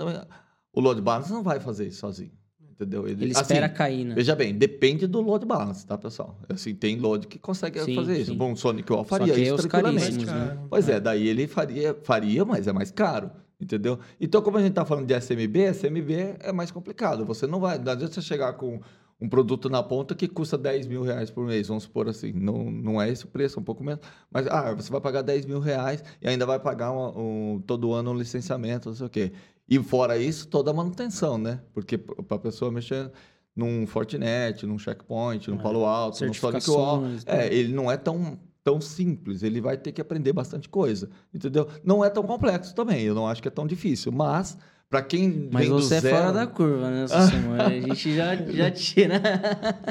[0.72, 2.30] O load balance não vai fazer isso sozinho.
[2.70, 3.08] Entendeu?
[3.08, 4.14] Ele assim, espera cair, né?
[4.14, 6.38] Veja bem, depende do load balance, tá, pessoal?
[6.48, 8.30] Assim, tem load que consegue Sim, fazer isso.
[8.30, 8.36] sim.
[8.38, 10.24] Bom, o Sonic Wall Só faria que isso os tranquilamente.
[10.24, 10.56] né?
[10.70, 13.98] Pois é, daí ele faria, faria, mas é mais caro, entendeu?
[14.20, 17.24] Então, como a gente está falando de SMB, SMB é mais complicado.
[17.24, 18.80] Você não vai, não adianta você chegar com
[19.20, 22.32] um produto na ponta que custa 10 mil reais por mês, vamos supor assim.
[22.32, 24.00] Não, não é esse o preço, é um pouco menos.
[24.30, 27.92] Mas, ah, você vai pagar 10 mil reais e ainda vai pagar um, um- todo
[27.92, 29.32] ano um licenciamento, não sei o quê.
[29.68, 31.60] E fora isso, toda a manutenção, né?
[31.74, 33.10] Porque para a pessoa mexer
[33.56, 37.96] num Fortinet, num Checkpoint, num É, Palo Alto, num Sonic Wall, é, ele não é
[37.96, 38.38] tão,
[38.68, 41.66] tão simples, ele vai ter que aprender bastante coisa, entendeu?
[41.82, 44.58] Não é tão complexo também, eu não acho que é tão difícil, mas
[44.90, 46.16] para quem Mas vem do você é zero...
[46.16, 47.54] fora da curva, né, Sussimo?
[47.60, 49.20] A gente já, já tira.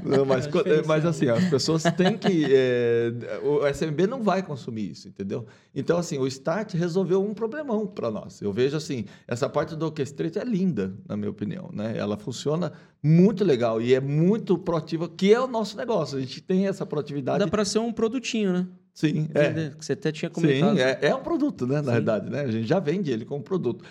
[0.03, 0.47] Não, mas,
[0.87, 2.45] mas assim, as pessoas têm que...
[2.49, 3.11] é,
[3.43, 5.45] o SMB não vai consumir isso, entendeu?
[5.75, 8.41] Então, assim, o Start resolveu um problemão para nós.
[8.41, 11.93] Eu vejo, assim, essa parte do Orchestrate é linda, na minha opinião, né?
[11.95, 16.17] Ela funciona muito legal e é muito proativa, que é o nosso negócio.
[16.17, 17.37] A gente tem essa proatividade...
[17.37, 18.67] Dá pra ser um produtinho, né?
[18.95, 19.69] Sim, é.
[19.77, 20.75] Que você até tinha comentado.
[20.75, 21.75] Sim, é, é um produto, né?
[21.75, 21.91] Na Sim.
[21.91, 22.41] verdade, né?
[22.41, 23.85] A gente já vende ele como produto.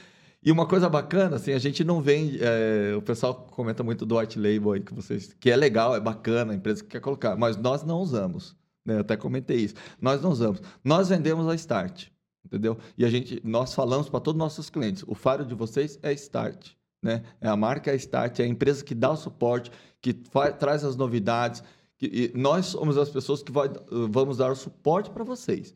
[0.47, 2.39] E uma coisa bacana, assim, a gente não vende.
[2.41, 5.35] é, o pessoal comenta muito do white label aí que vocês.
[5.41, 8.55] Que é legal, é bacana, a empresa que quer colocar, mas nós não usamos.
[8.85, 8.95] Né?
[8.95, 9.75] Eu até comentei isso.
[10.01, 10.63] Nós não usamos.
[10.85, 12.07] Nós vendemos a Start.
[12.45, 12.79] Entendeu?
[12.97, 16.13] E a gente, nós falamos para todos os nossos clientes: o faro de vocês é
[16.13, 16.69] Start.
[17.03, 17.25] Né?
[17.41, 20.85] É a marca é Start, é a empresa que dá o suporte, que fa- traz
[20.85, 21.61] as novidades.
[21.99, 23.69] Que, nós somos as pessoas que vai,
[24.11, 25.75] vamos dar o suporte para vocês.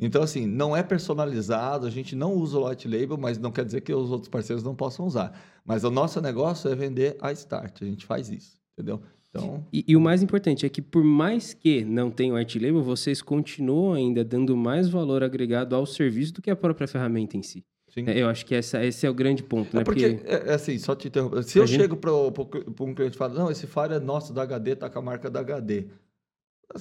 [0.00, 3.64] Então, assim, não é personalizado, a gente não usa o white label, mas não quer
[3.64, 5.38] dizer que os outros parceiros não possam usar.
[5.64, 9.00] Mas o nosso negócio é vender a Start, a gente faz isso, entendeu?
[9.30, 12.52] Então, E, e o mais importante é que, por mais que não tenha o art
[12.56, 17.36] label, vocês continuam ainda dando mais valor agregado ao serviço do que a própria ferramenta
[17.36, 17.64] em si.
[17.88, 18.04] sim.
[18.08, 19.82] É, Eu acho que essa, esse é o grande ponto, né?
[19.82, 21.44] É porque, é, é assim, só te interromper.
[21.44, 24.74] Se eu chego para um cliente e falo, não, esse faro é nosso da HD,
[24.74, 25.86] tá com a marca da HD.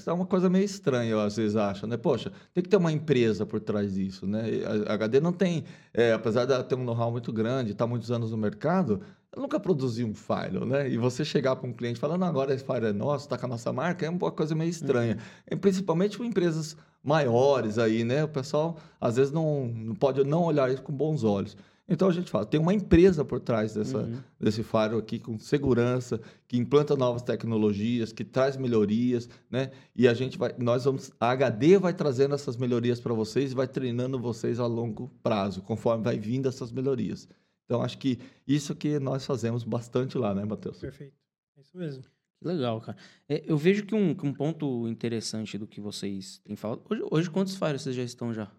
[0.06, 1.98] É uma coisa meio estranha, eu às vezes acho, né?
[1.98, 4.44] Poxa, tem que ter uma empresa por trás disso, né?
[4.88, 8.12] A HD não tem, é, apesar de ela ter um know-how muito grande, estar muitos
[8.12, 9.02] anos no mercado,
[9.34, 10.88] ela nunca produziu um file, né?
[10.90, 13.50] E você chegar para um cliente falando, agora esse file é nosso, está com a
[13.50, 15.18] nossa marca, é uma coisa meio estranha.
[15.50, 18.24] E principalmente com empresas maiores aí, né?
[18.24, 21.58] O pessoal às vezes não, não pode não olhar isso com bons olhos.
[21.90, 24.20] Então a gente fala, tem uma empresa por trás dessa, Uhum.
[24.40, 29.72] desse faro aqui com segurança, que implanta novas tecnologias, que traz melhorias, né?
[29.96, 33.56] E a gente vai, nós vamos, a HD vai trazendo essas melhorias para vocês e
[33.56, 37.28] vai treinando vocês a longo prazo, conforme vai vindo essas melhorias.
[37.66, 40.78] Então acho que isso que nós fazemos bastante lá, né, Matheus?
[40.78, 41.14] Perfeito.
[41.58, 42.04] É isso mesmo.
[42.40, 42.98] Que Legal, cara.
[43.28, 46.82] É, eu vejo que um, que um ponto interessante do que vocês têm falado.
[46.90, 48.50] Hoje, hoje quantos Fires vocês já estão já?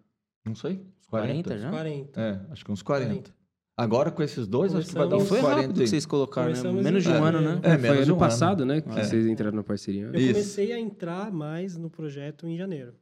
[0.44, 1.58] Não sei, 40, 40?
[1.58, 1.70] já?
[1.70, 2.20] 40.
[2.20, 3.30] É, acho que uns 40.
[3.76, 5.62] Agora com esses dois, acho que vai dar Começamos- uns Foi 40.
[5.68, 6.54] rápido que vocês colocaram, né?
[6.54, 7.36] Começamos Menos de um janeiro.
[7.38, 7.60] ano, né?
[7.62, 8.80] É, foi menos de ano um passado, né?
[8.82, 9.04] Que É.
[9.04, 10.02] vocês entraram na parceria.
[10.04, 10.32] Eu Isso.
[10.34, 12.94] comecei a entrar mais no projeto em janeiro.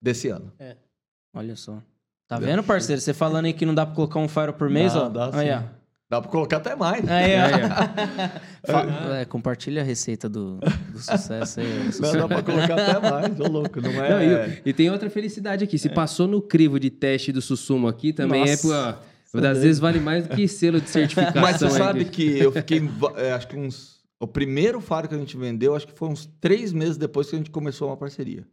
[0.00, 0.52] Desse ano.
[1.34, 1.82] Olha só.
[2.28, 3.00] Tá vendo, parceiro?
[3.00, 5.08] Você falando aí que não dá pra colocar um Fire por mês, Dá, ó.
[5.08, 5.54] dá aí, sim.
[5.54, 5.77] ó.
[6.10, 7.06] Dá para colocar até mais.
[7.06, 7.44] Aí, ó.
[7.44, 8.28] É,
[8.66, 11.66] Fa- é, compartilha a receita do, do sucesso aí.
[11.66, 11.84] ó.
[11.84, 12.16] Não, Sucesso.
[12.16, 14.60] dá para colocar até mais, ô louco, não Não, é...
[14.64, 15.78] e, e tem outra felicidade aqui.
[15.78, 18.98] Se passou no crivo de teste do Sussumo aqui, também é, Nossa.
[19.32, 21.42] pô, às vezes vale mais do que selo de certificação.
[21.42, 22.82] Mas você aí sabe de- que eu fiquei,
[23.16, 23.98] é, acho que uns...
[24.20, 27.36] O primeiro faro que a gente vendeu, acho que foi uns três meses depois que
[27.36, 28.44] a gente começou uma parceria.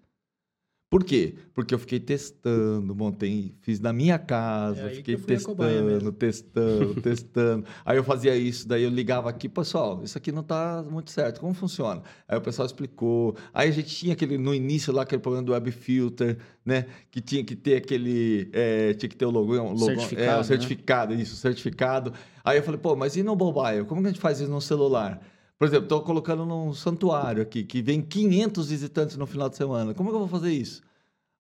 [0.96, 1.36] Por quê?
[1.54, 7.66] Porque eu fiquei testando, montei, fiz na minha casa, É fiquei testando, testando, testando.
[7.84, 11.42] Aí eu fazia isso, daí eu ligava aqui, pessoal, isso aqui não está muito certo,
[11.42, 12.02] como funciona?
[12.26, 13.36] Aí o pessoal explicou.
[13.54, 16.86] Aí a gente tinha aquele, no início lá, aquele problema do web filter, né?
[17.12, 20.34] Que tinha que ter aquele, é, tinha que ter o logo, um logo Certificado, é,
[20.34, 20.40] né?
[20.40, 22.14] o certificado, isso, certificado.
[22.42, 23.84] Aí eu falei, pô, mas e no mobile?
[23.84, 25.22] Como que a gente faz isso no celular?
[25.58, 29.94] Por exemplo, estou colocando num santuário aqui, que vem 500 visitantes no final de semana.
[29.94, 30.85] Como é que eu vou fazer isso?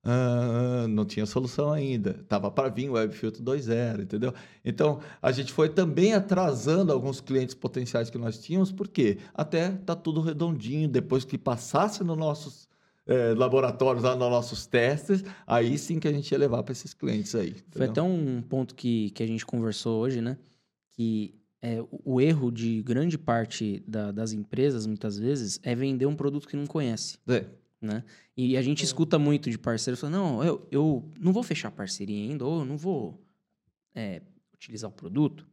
[0.07, 2.13] Ah, não tinha solução ainda.
[2.29, 4.33] Tava para vir o WebFilter 2.0, entendeu?
[4.63, 9.95] Então, a gente foi também atrasando alguns clientes potenciais que nós tínhamos, porque até tá
[9.95, 10.87] tudo redondinho.
[10.87, 12.69] Depois que passasse nos nossos
[13.07, 16.93] eh, laboratórios, lá nos nossos testes, aí sim que a gente ia levar para esses
[16.93, 17.51] clientes aí.
[17.71, 17.89] Foi entendeu?
[17.91, 20.37] até um ponto que, que a gente conversou hoje, né?
[20.91, 26.05] Que é, o, o erro de grande parte da- das empresas, muitas vezes, é vender
[26.05, 27.43] um produto que não conhece, É.
[27.85, 28.03] né?
[28.35, 32.29] E a gente escuta muito de parceiros falando, não, eu, eu não vou fechar parceria
[32.29, 33.23] ainda, ou eu não vou
[33.93, 34.21] é,
[34.53, 35.47] utilizar o produto,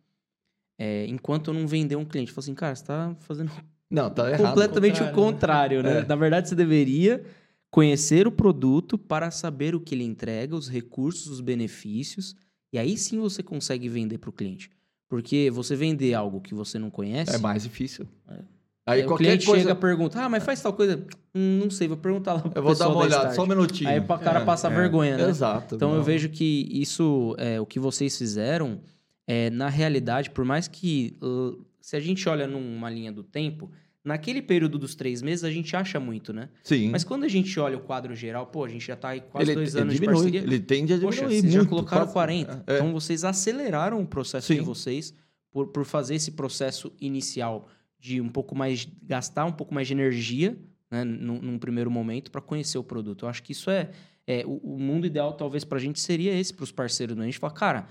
[0.78, 2.30] é, enquanto eu não vender um cliente.
[2.30, 3.52] Eu falo assim, cara, você tá fazendo
[3.90, 4.48] Não, tá errado.
[4.48, 5.94] completamente o contrário, contrário, né?
[5.94, 6.00] né?
[6.00, 6.06] É.
[6.06, 7.22] Na verdade, você deveria
[7.70, 12.34] conhecer o produto para saber o que ele entrega, os recursos, os benefícios,
[12.72, 14.70] e aí sim você consegue vender para o cliente.
[15.08, 18.08] Porque você vender algo que você não conhece, É mais difícil.
[18.28, 18.38] É.
[18.84, 19.62] Aí aí o qualquer cliente coisa...
[19.62, 21.06] chega e pergunta, ah, mas faz tal coisa.
[21.34, 23.36] Hum, não sei, vou perguntar lá Eu vou dar uma da olhada, Start.
[23.36, 23.88] só um minutinho.
[23.90, 24.70] Aí o cara É, passa é.
[24.74, 25.28] vergonha, né?
[25.28, 25.76] Exato.
[25.76, 26.02] Então eu não.
[26.02, 28.80] vejo que isso, é, o que vocês fizeram,
[29.26, 33.70] é, na realidade, por mais que uh, se a gente olha numa linha do tempo,
[34.04, 36.48] naquele período dos três meses a gente acha muito, né?
[36.64, 36.90] Sim.
[36.90, 39.48] Mas quando a gente olha o quadro geral, pô, a gente já tá aí quase
[39.48, 40.40] ele, dois ele anos de diminui, parceria.
[40.40, 41.54] Ele tende a diminuir Poxa, vocês muito.
[41.54, 42.64] já colocaram quase- 40.
[42.66, 42.74] É.
[42.74, 44.64] Então vocês aceleraram o processo de Sim.
[44.64, 45.14] vocês
[45.52, 47.68] por, por fazer esse processo inicial
[48.02, 50.58] de um pouco mais gastar um pouco mais de energia,
[50.90, 53.24] né, num, num primeiro momento para conhecer o produto.
[53.24, 53.92] Eu acho que isso é,
[54.26, 57.16] é o, o mundo ideal talvez para a gente seria esse para os parceiros.
[57.16, 57.22] Né?
[57.22, 57.86] A gente fala, cara,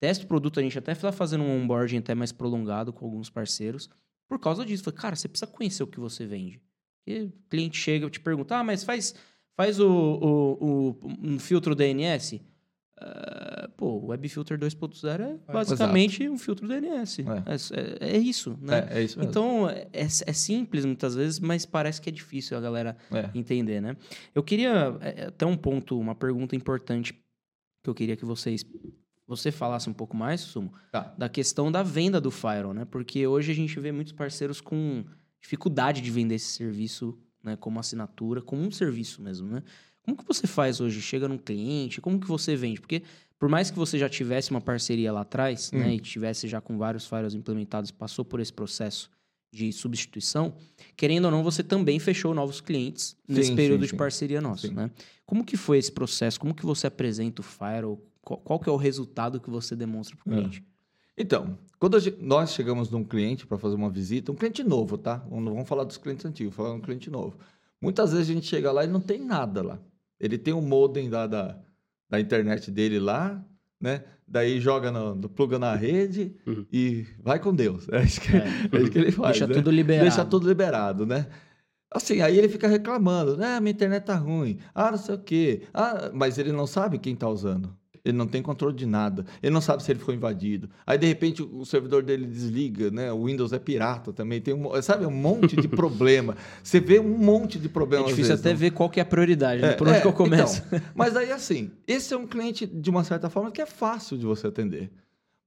[0.00, 3.28] testa o produto, a gente até está fazendo um onboarding até mais prolongado com alguns
[3.28, 3.90] parceiros
[4.26, 4.82] por causa disso.
[4.82, 6.58] Fala, cara, você precisa conhecer o que você vende.
[7.04, 9.14] Porque o cliente chega e te pergunta, ah, mas faz,
[9.54, 12.40] faz o, o, o- um filtro DNS?
[13.02, 17.22] Ah, pô, o WebFilter 2.0 é basicamente um filtro DNS.
[17.22, 18.86] É, é- é isso, né?
[18.90, 19.30] É, é isso mesmo.
[19.30, 23.30] Então, é, é simples muitas vezes, mas parece que é difícil a galera É.
[23.34, 23.96] entender, né?
[24.34, 27.14] Eu queria, é, até um ponto, uma pergunta importante
[27.82, 28.62] que eu queria que vocês,
[29.26, 31.14] você falasse um pouco mais, Sumo, Tá.
[31.16, 32.84] da questão da venda do Firewall, né?
[32.84, 35.04] Porque hoje a gente vê muitos parceiros com
[35.40, 37.56] dificuldade de vender esse serviço, né?
[37.56, 39.62] Como assinatura, como um serviço mesmo, né?
[40.04, 41.00] Como que você faz hoje?
[41.00, 42.80] Chega num cliente, como que você vende?
[42.80, 43.02] Porque
[43.38, 45.88] por mais que você já tivesse uma parceria lá atrás, né?
[45.88, 45.92] Hum.
[45.92, 49.10] E tivesse já com vários firewalls implementados, passou por esse processo
[49.52, 50.54] de substituição,
[50.96, 53.96] querendo ou não, você também fechou novos clientes nesse Sim, período sim, de sim.
[53.96, 54.90] parceria nosso, né?
[55.26, 56.38] Como que foi esse processo?
[56.38, 58.00] Como que você apresenta o firewall?
[58.22, 60.36] Qual, qual que é o resultado que você demonstra para o É.
[60.36, 60.62] cliente?
[61.18, 65.26] Então, quando nós chegamos num cliente para fazer uma visita, um cliente novo, tá?
[65.28, 67.36] Não vamos falar dos clientes antigos, vamos falar de um cliente novo.
[67.80, 69.80] Muitas vezes a gente chega lá e não tem nada lá.
[70.20, 71.58] Ele tem um modem da, da,
[72.08, 73.42] da internet dele lá,
[73.80, 74.04] né?
[74.28, 76.66] Daí joga no, no- pluga na rede Uhum.
[76.72, 77.88] e vai com Deus.
[77.90, 78.44] É isso que, É.
[78.72, 79.30] é isso que ele faz.
[79.38, 79.54] Deixa né?
[79.54, 80.02] tudo liberado.
[80.04, 81.26] Deixa tudo liberado, né?
[81.92, 83.58] Assim, aí ele fica reclamando, né?
[83.58, 84.58] Minha internet tá ruim.
[84.72, 85.62] Ah, não sei o quê.
[85.74, 87.76] Ah, mas ele não sabe quem tá usando.
[88.04, 89.26] Ele não tem controle de nada.
[89.42, 90.70] Ele não sabe se ele foi invadido.
[90.86, 93.12] Aí, de repente, o servidor dele desliga, né?
[93.12, 94.40] O Windows é pirata também.
[94.40, 96.36] Tem um, sabe, um monte de problema.
[96.62, 98.04] Você vê um monte de É problema.
[98.04, 99.72] às difícil vezes, até não- ver qual que é a prioridade, né?
[99.72, 100.62] É, Por onde é, que eu começo?
[100.66, 104.16] então, mas aí, assim, esse é um cliente, de uma certa forma, que é fácil
[104.16, 104.90] de você atender.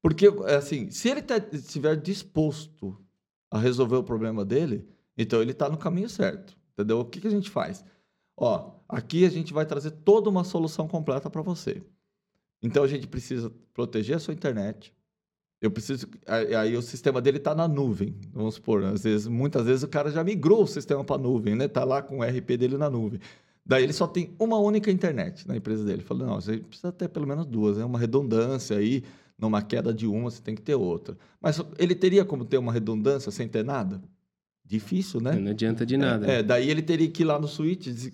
[0.02, 2.98] Porque, assim, se ele tá- estiver disposto
[3.50, 4.86] a resolver o problema dele,
[5.18, 6.56] então ele está no caminho certo.
[6.74, 7.00] Entendeu?
[7.00, 7.84] O que, que a gente faz?
[8.36, 11.84] Ó, aqui a gente vai trazer toda uma solução completa para você.
[12.64, 14.94] Então a gente precisa proteger a sua internet.
[15.62, 16.08] Eu preciso.
[16.28, 18.16] Aí o sistema dele está na nuvem.
[18.34, 21.56] Vamos supor, às vezes, muitas vezes o cara já migrou o sistema para a nuvem,
[21.56, 21.68] né?
[21.68, 23.20] Tá lá com o RP dele na nuvem.
[23.66, 26.02] Daí ele só tem uma única internet na empresa dele.
[26.02, 29.04] Falou, não, você precisa ter pelo menos duas, é uma redundância aí.
[29.38, 31.18] Numa queda de uma, você tem que ter outra.
[31.42, 34.02] Mas ele teria como ter uma redundância sem ter nada?
[34.66, 35.34] Difícil, né?
[35.34, 36.26] Não adianta de nada.
[36.26, 38.12] É, daí ele teria que ir lá no des-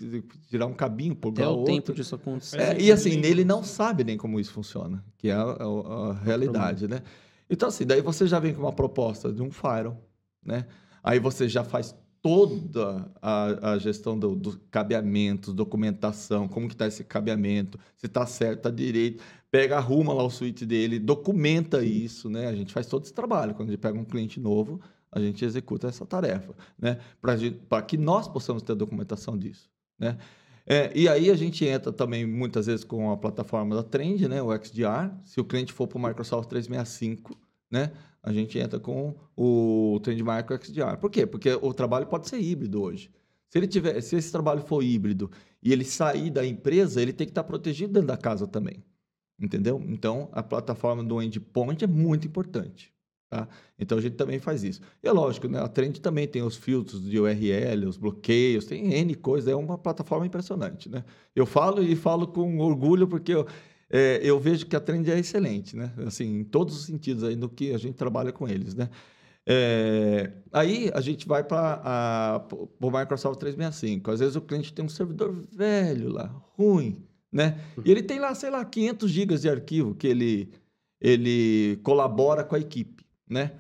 [0.49, 1.65] tirar um cabinho, pôr Até o outro.
[1.73, 2.59] tempo disso acontecer.
[2.59, 6.13] É, e assim, nele não sabe nem como isso funciona, que é a, a- a
[6.23, 7.01] realidade, né?
[7.49, 10.03] Então, assim, daí você já vem com uma proposta de um firewall,
[10.43, 10.65] né?
[11.03, 16.85] Aí você já faz toda a, a gestão do, do cabeamento, documentação, como que está
[16.87, 22.29] esse cabeamento, se está certo, está direito, pega, arruma lá o suíte dele, documenta isso,
[22.29, 22.47] né?
[22.47, 23.53] A gente faz todo esse trabalho.
[23.55, 26.99] Quando a gente pega um cliente novo, a gente executa essa tarefa, né?
[27.21, 30.17] Para que nós possamos ter documentação disso, né?
[30.71, 34.39] É, e aí a gente entra também muitas vezes com a plataforma da Trend, né,
[34.39, 35.11] o XDR.
[35.23, 37.35] Se o cliente for para o Microsoft 365,
[37.71, 37.91] né,
[38.21, 40.97] a gente entra com o Trend Micro XDR.
[41.01, 41.25] Por quê?
[41.25, 43.09] Porque o trabalho pode ser híbrido hoje.
[43.49, 45.31] Se ele tiver, se esse trabalho for híbrido
[45.63, 48.83] e ele sair da empresa, ele tem que estar protegido dentro da casa também.
[49.39, 49.83] Entendeu?
[49.87, 52.93] Então, a plataforma do endpoint é muito importante.
[53.29, 53.47] Tá?
[53.77, 54.81] Então, a gente também faz isso.
[55.03, 55.59] E é lógico, né?
[55.59, 59.51] a Trend também tem os filtros de URL, os bloqueios, tem N coisas.
[59.51, 60.89] É uma plataforma impressionante.
[60.89, 61.03] Né?
[61.35, 63.45] Eu falo e falo com orgulho porque eu,
[63.89, 65.93] é, eu vejo que a Trend é excelente, né?
[66.05, 68.73] assim, em todos os sentidos aí no que a gente trabalha com eles.
[68.73, 68.89] Né?
[69.51, 72.45] É, aí a gente vai para
[72.79, 74.11] o Microsoft 365.
[74.11, 77.59] Às vezes o cliente tem um servidor velho lá, ruim, né?
[77.83, 80.51] E ele tem lá, sei lá, 500 gigas de arquivo que ele,
[81.01, 83.51] ele colabora com a equipe, né?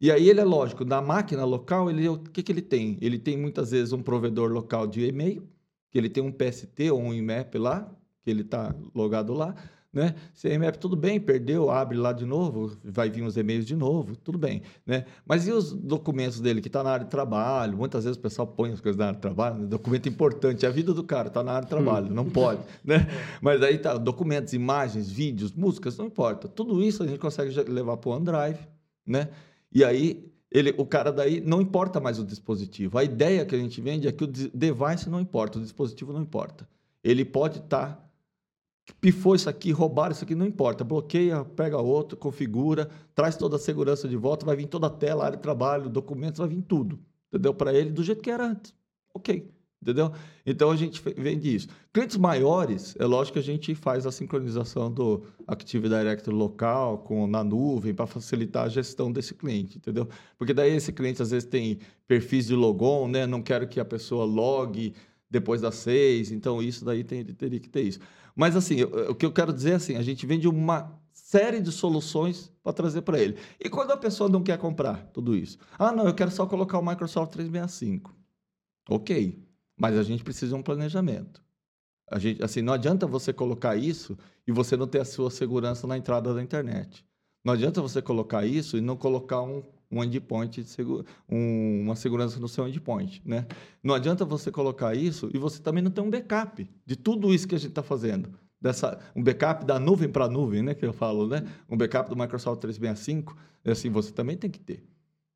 [0.00, 2.98] E aí ele é lógico, na máquina local, ele, o que, que ele tem?
[3.00, 5.48] Ele tem muitas vezes um provedor local de e-mail,
[5.90, 7.88] que ele tem um PST ou um IMAP lá,
[8.24, 9.54] que ele está logado lá,
[9.92, 10.14] né?
[10.34, 14.38] CMF, tudo bem, perdeu, abre lá de novo, vai vir os e-mails de novo, tudo
[14.38, 14.62] bem.
[14.86, 15.04] Né?
[15.26, 17.76] Mas e os documentos dele que está na área de trabalho?
[17.76, 19.66] Muitas vezes o pessoal põe as coisas na área de trabalho, né?
[19.66, 22.62] documento importante, é a vida do cara está na área de trabalho, não pode.
[22.82, 23.06] Né?
[23.40, 26.48] Mas aí tá, documentos, imagens, vídeos, músicas, não importa.
[26.48, 28.58] Tudo isso a gente consegue levar para o OneDrive,
[29.06, 29.28] né?
[29.72, 32.98] E aí ele, o cara daí não importa mais o dispositivo.
[32.98, 36.22] A ideia que a gente vende é que o device não importa, o dispositivo não
[36.22, 36.68] importa.
[37.02, 38.12] Ele pode estar tá
[39.00, 40.84] pifou isso aqui, roubaram isso aqui, não importa.
[40.84, 45.24] Bloqueia, pega outro, configura, traz toda a segurança de volta, vai vir toda a tela,
[45.24, 46.98] área de trabalho, documentos, vai vir tudo.
[47.28, 47.54] Entendeu?
[47.54, 48.74] Para ele do jeito que era antes.
[49.14, 49.50] Ok.
[49.82, 50.12] Entendeu?
[50.46, 51.66] Então a gente vende isso.
[51.92, 57.26] Clientes maiores, é lógico que a gente faz a sincronização do Active Directory local com
[57.26, 60.08] na nuvem para facilitar a gestão desse cliente, entendeu?
[60.38, 63.26] Porque daí esse cliente às vezes tem perfis de logon, né?
[63.26, 64.94] Não quero que a pessoa logue
[65.28, 67.98] depois das seis, então isso daí tem, teria que ter isso.
[68.36, 71.60] Mas assim, eu, o que eu quero dizer é assim, a gente vende uma série
[71.60, 73.36] de soluções para trazer para ele.
[73.58, 75.58] E quando a pessoa não quer comprar tudo isso?
[75.76, 78.14] Ah, não, eu quero só colocar o Microsoft 365.
[78.88, 79.42] Ok,
[79.82, 81.42] mas a gente precisa de um planejamento.
[82.08, 84.16] A gente, assim, não adianta você colocar isso
[84.46, 87.04] e você não ter a sua segurança na entrada da internet.
[87.44, 89.60] Não adianta você colocar isso e não colocar um
[89.94, 90.64] um endpoint,
[91.28, 93.20] um, uma segurança no seu endpoint.
[93.26, 93.46] Né?
[93.82, 97.46] Não adianta você colocar isso e você também não tem um backup de tudo isso
[97.46, 98.32] que a gente está fazendo.
[98.58, 101.44] Dessa, um backup da nuvem para nuvem, né, que eu falo, né?
[101.68, 104.82] Um backup do Microsoft 365, assim, você também tem que ter.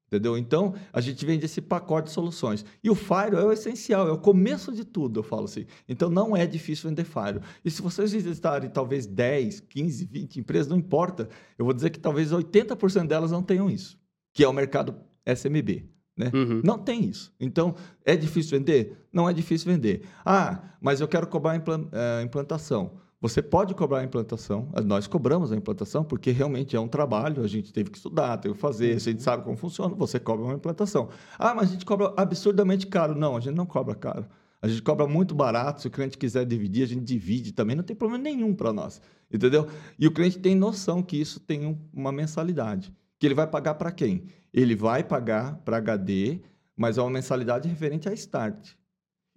[0.07, 0.38] Entendeu?
[0.38, 2.64] Então, a gente vende esse pacote de soluções.
[2.83, 5.66] E o Fire é o essencial, é o começo de tudo, eu falo assim.
[5.88, 7.40] Então, não é difícil vender Fire.
[7.64, 11.99] E se vocês visitarem talvez 10, 15, 20 empresas, não importa, eu vou dizer que
[11.99, 13.99] talvez 80% delas não tenham isso
[14.37, 15.88] que é o mercado SMB.
[16.14, 16.31] Né?
[16.33, 16.61] Uhum.
[16.62, 17.35] Não tem isso.
[17.40, 19.09] Então, é difícil vender?
[19.11, 20.03] Não é difícil vender.
[20.23, 23.01] Ah, mas eu quero cobrar a eh, implantação.
[23.20, 27.48] Você pode cobrar a implantação, nós cobramos a implantação, porque realmente é um trabalho, a
[27.48, 30.55] gente teve que estudar, teve que fazer, a gente sabe como funciona, você cobra uma
[30.55, 31.09] implantação.
[31.38, 33.14] Ah, mas a gente cobra absurdamente caro.
[33.14, 34.26] Não, a gente não cobra caro.
[34.61, 37.85] A gente cobra muito barato, se o cliente quiser dividir, a gente divide também, não
[37.85, 39.00] tem problema nenhum para nós,
[39.33, 39.66] entendeu?
[39.98, 43.90] E o cliente tem noção que isso tem uma mensalidade que ele vai pagar para
[43.90, 44.24] quem?
[44.52, 46.40] Ele vai pagar para HD,
[46.76, 48.74] mas é uma mensalidade referente à Start.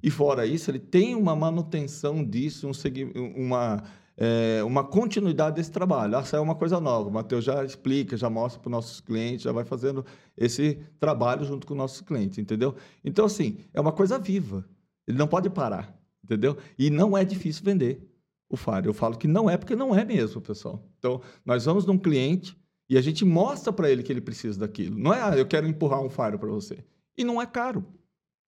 [0.02, 3.84] E fora isso, ele tem uma manutenção disso, um, uma,
[4.16, 6.16] é, uma continuidade desse trabalho.
[6.16, 7.10] Essa é uma coisa nova.
[7.10, 10.06] O Matheus já explica, já mostra para os nossos clientes, já vai fazendo
[10.38, 12.76] esse trabalho junto com os nossos clientes, entendeu?
[13.04, 14.66] Então, assim, é uma coisa viva.
[15.08, 16.58] Ele não pode parar, entendeu?
[16.78, 18.08] E não é difícil vender
[18.50, 18.86] o Fire.
[18.86, 20.88] Eu falo que não é porque não é mesmo, pessoal.
[20.98, 22.58] Então, nós vamos num cliente
[22.90, 24.98] e a gente mostra para ele que ele precisa daquilo.
[24.98, 26.84] Não é, ah, eu quero empurrar um Fire para você.
[27.18, 27.86] E não é caro.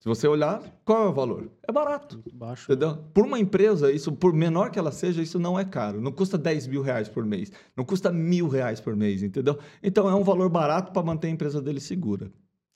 [0.02, 1.52] Se você olhar, qual é o valor?
[1.62, 2.16] É barato.
[2.16, 2.66] Muito baixo.
[2.72, 2.98] Entendeu?
[3.14, 6.02] Por uma empresa, isso, por menor que ela seja, isso não é caro.
[6.02, 7.52] Não custa 10 mil reais por mês.
[7.78, 9.60] Não custa mil reais por mês, entendeu?
[9.84, 12.32] Então é um valor barato para manter a empresa dele segura.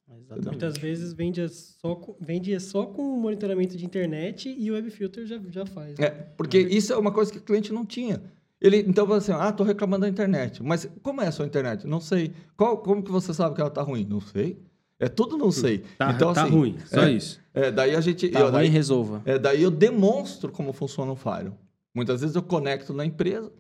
[0.08, 0.50] Exatamente.
[0.50, 5.40] Muitas vezes vende só, com, vende só com monitoramento de internet e o WebFilter já,
[5.50, 5.98] já faz.
[5.98, 6.06] Né?
[6.06, 8.22] É, porque isso é uma coisa que o cliente não tinha.
[8.62, 10.62] Ele então fala assim: "Ah, tô reclamando da internet".
[10.62, 11.88] Mas como é a sua internet?
[11.88, 12.34] Não sei.
[12.56, 14.06] Qual, como que você sabe que ela tá ruim?
[14.06, 14.60] Não sei.
[15.00, 15.80] É tudo não sei.
[15.98, 17.42] Tá, então, tá assim, ruim, só é, isso.
[17.54, 18.30] É, daí a gente.
[18.30, 19.22] Tá eu, ruim, daí, resolva.
[19.26, 21.52] É, daí eu demonstro como funciona o Fire.
[21.94, 23.52] Muitas vezes eu conecto na empresa,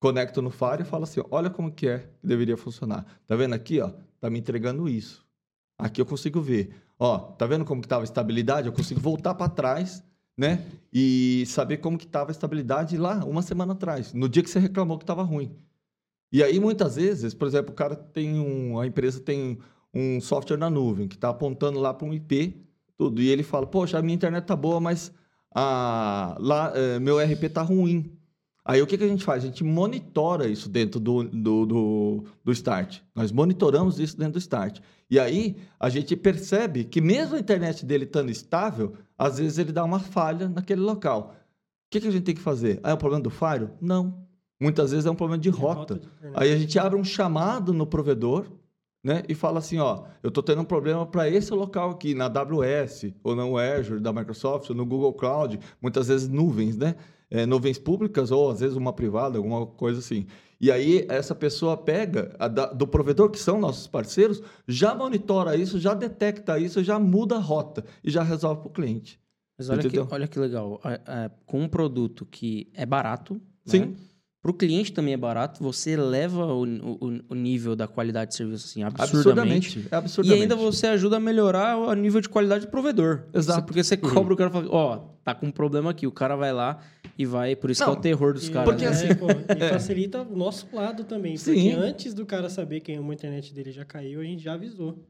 [0.00, 3.06] conecto no Fire e falo assim: olha como que é que deveria funcionar.
[3.26, 3.92] Tá vendo aqui, ó?
[4.20, 5.24] Tá me entregando isso.
[5.78, 6.74] Aqui eu consigo ver.
[6.98, 8.66] Ó, tá vendo como que tava a estabilidade?
[8.66, 10.02] Eu consigo voltar para trás
[10.40, 10.64] né?
[10.90, 14.58] E saber como que estava a estabilidade lá uma semana atrás, no dia que você
[14.58, 15.54] reclamou que estava ruim.
[16.32, 19.58] E aí muitas vezes, por exemplo, o cara tem um, a empresa tem
[19.94, 22.66] um software na nuvem que está apontando lá para um IP,
[22.96, 25.12] tudo, e ele fala, poxa, a minha internet tá boa, mas
[25.54, 28.16] ah, lá, eh, meu RP está ruim.
[28.64, 29.42] Aí o que, que a gente faz?
[29.42, 33.00] A gente monitora isso dentro do, do, do, do Start.
[33.14, 34.80] Nós monitoramos isso dentro do Start.
[35.10, 39.72] E aí a gente percebe que mesmo a internet dele estando estável, às vezes ele
[39.72, 41.34] dá uma falha naquele local.
[41.34, 42.78] O que, que a gente tem que fazer?
[42.82, 43.70] Ah, é um problema do Fire?
[43.80, 44.24] Não.
[44.60, 45.94] Muitas vezes é um problema de rota.
[45.94, 46.40] de internet.
[46.40, 48.46] Aí a gente abre um chamado no provedor,
[49.02, 49.22] né?
[49.28, 53.12] E fala assim, ó, eu estou tendo um problema para esse local aqui, na AWS,
[53.22, 56.94] ou no Azure da Microsoft, ou no Google Cloud, muitas vezes nuvens, né?
[57.30, 60.26] É, nuvens públicas, ou às vezes uma privada, alguma coisa assim.
[60.60, 65.78] E aí essa pessoa pega da- do provedor, que são nossos parceiros, já monitora isso,
[65.78, 69.18] já detecta isso, já muda a rota e já resolve para o cliente.
[69.56, 70.80] Mas olha que, olha que legal.
[70.84, 73.94] É, é, com um produto que é barato, Sim.
[74.42, 78.36] Para o cliente também é barato, você eleva o, o, o nível da qualidade de
[78.38, 79.06] serviço assim, absurdamente.
[79.12, 79.78] Absurdamente.
[79.90, 80.42] E absurdamente.
[80.42, 83.24] ainda você ajuda a melhorar o nível de qualidade do provedor.
[83.34, 83.66] Exato.
[83.66, 86.06] Porque você cobra o cara e fala, ó, tá com um problema aqui.
[86.06, 86.82] O cara vai lá
[87.18, 87.54] e vai.
[87.54, 88.66] Por isso Não, que é o terror dos E- caras.
[88.70, 88.90] porque né?
[88.90, 89.26] é, assim- pô,
[89.66, 91.34] e facilita o nosso lado também.
[91.34, 91.72] Porque Sim.
[91.74, 95.04] antes do cara saber que uma internet dele já caiu, a gente já avisou.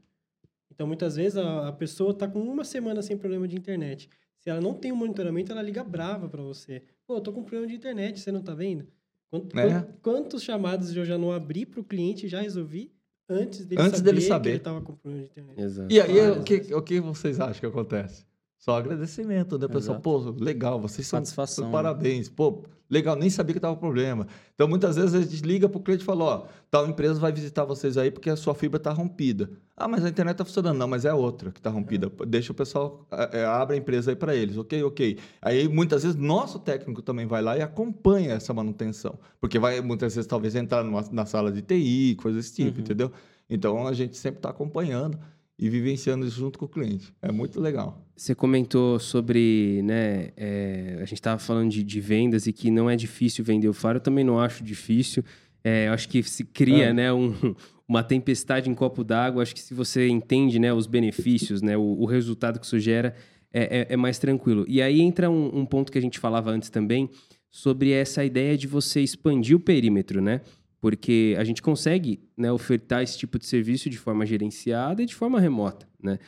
[0.73, 4.09] Então, muitas vezes, a, a pessoa tá com uma semana sem problema de internet.
[4.39, 6.83] Se ela não tem um monitoramento, ela liga brava para você.
[7.07, 8.87] Pô, eu tô com problema de internet, você não tá vendo?
[9.31, 9.69] Quanto- É.
[9.69, 12.91] quant- Quantos chamados eu já não abri pro cliente e já resolvi
[13.29, 14.49] antes dele Antes saber dele saber.
[14.49, 15.59] que ele tava com problema de internet?
[15.61, 15.91] Exato.
[15.93, 18.25] E aí, o que, o que vocês acham que acontece?
[18.61, 19.95] Só agradecimento, né, pessoal?
[19.97, 20.01] Exato.
[20.01, 21.71] Pô, legal, vocês são Satisfação, né?
[21.71, 22.29] parabéns.
[22.29, 24.27] Pô, legal, nem sabia que tava problema.
[24.53, 27.65] Então, muitas vezes a gente liga pro cliente e fala, ó, tal empresa vai visitar
[27.65, 29.49] vocês aí porque a sua fibra tá rompida.
[29.75, 30.77] Ah, mas a internet tá funcionando.
[30.77, 32.11] Não, mas é a outra que tá rompida.
[32.27, 34.55] Deixa o pessoal, é, é, abre a empresa aí para eles.
[34.55, 35.17] Ok, ok.
[35.41, 39.17] Aí, muitas vezes, nosso técnico também vai lá e acompanha essa manutenção.
[39.39, 42.83] Porque vai, muitas vezes, talvez entrar numa- na sala de TI, coisa desse tipo, Uhum.
[42.83, 43.11] entendeu?
[43.49, 45.17] Então, a gente sempre está acompanhando
[45.61, 47.13] e vivenciando isso junto com o cliente.
[47.21, 48.03] É muito legal.
[48.15, 52.89] Você comentou sobre, né, é, a gente estava falando de, de vendas e que não
[52.89, 53.97] é difícil vender o Faro.
[53.97, 55.23] Eu também não acho difícil.
[55.63, 56.93] É, eu acho que se cria, É.
[56.93, 57.33] né, um-
[57.87, 59.43] uma tempestade em copo d'água.
[59.43, 63.13] Acho que se você entende, né, os benefícios, né, o, o resultado que isso gera,
[63.53, 64.65] é, é- é mais tranquilo.
[64.67, 67.07] E aí entra um, um ponto que a gente falava antes também
[67.51, 70.41] sobre essa ideia de você expandir o perímetro, né?
[70.81, 75.15] Porque a gente consegue né, ofertar esse tipo de serviço de forma gerenciada e de
[75.15, 76.19] forma remota, né?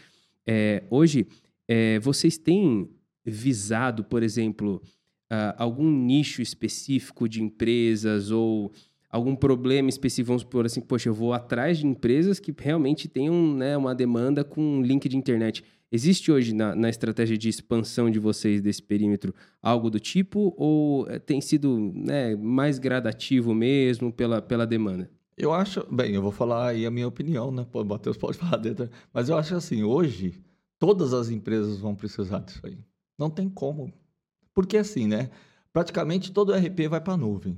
[0.45, 1.28] É, hoje,
[1.68, 2.89] é, vocês têm
[3.26, 4.82] visado, por exemplo,
[5.36, 8.72] ah, algum nicho específico de empresas ou
[9.10, 13.56] algum problema específico, vamos supor assim, poxa, eu vou atrás de empresas que realmente tenham
[13.56, 15.64] né, uma demanda com link de internet.
[15.96, 19.32] Existe hoje na, na estratégia de expansão de vocês desse perímetro
[19.62, 25.08] algo do tipo ou eh, tem sido né, mais gradativo mesmo pela, pela demanda?
[25.38, 27.64] Eu acho, bem, eu vou falar aí a minha opinião, né?
[27.72, 30.34] Pô, o Matheus pode falar dentro, mas eu acho assim, hoje
[30.80, 32.80] todas as empresas vão precisar disso aí.
[33.16, 33.94] Não tem como.
[34.52, 35.30] Porque assim, né?
[35.72, 37.56] Praticamente todo RP vai para a nuvem.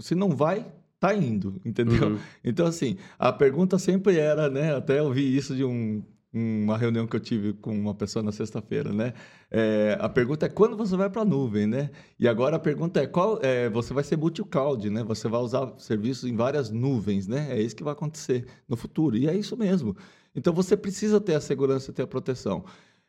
[0.00, 2.08] Se não vai, tá indo, entendeu?
[2.08, 2.18] Uhum.
[2.44, 4.74] Então, assim, a pergunta sempre era, né?
[4.76, 6.02] Até eu vi isso de um-
[6.34, 9.14] uma reunião que eu tive com uma pessoa na sexta-feira, né?
[9.50, 11.90] É, a pergunta é quando você vai para a nuvem, né?
[12.18, 15.04] E agora a pergunta é qual é, você vai ser multi-cloud, né?
[15.04, 17.48] Você vai usar serviços em várias nuvens, né?
[17.50, 19.16] É isso que vai acontecer no futuro.
[19.16, 19.96] E é isso mesmo.
[20.34, 22.64] Então você precisa ter a segurança ter a proteção.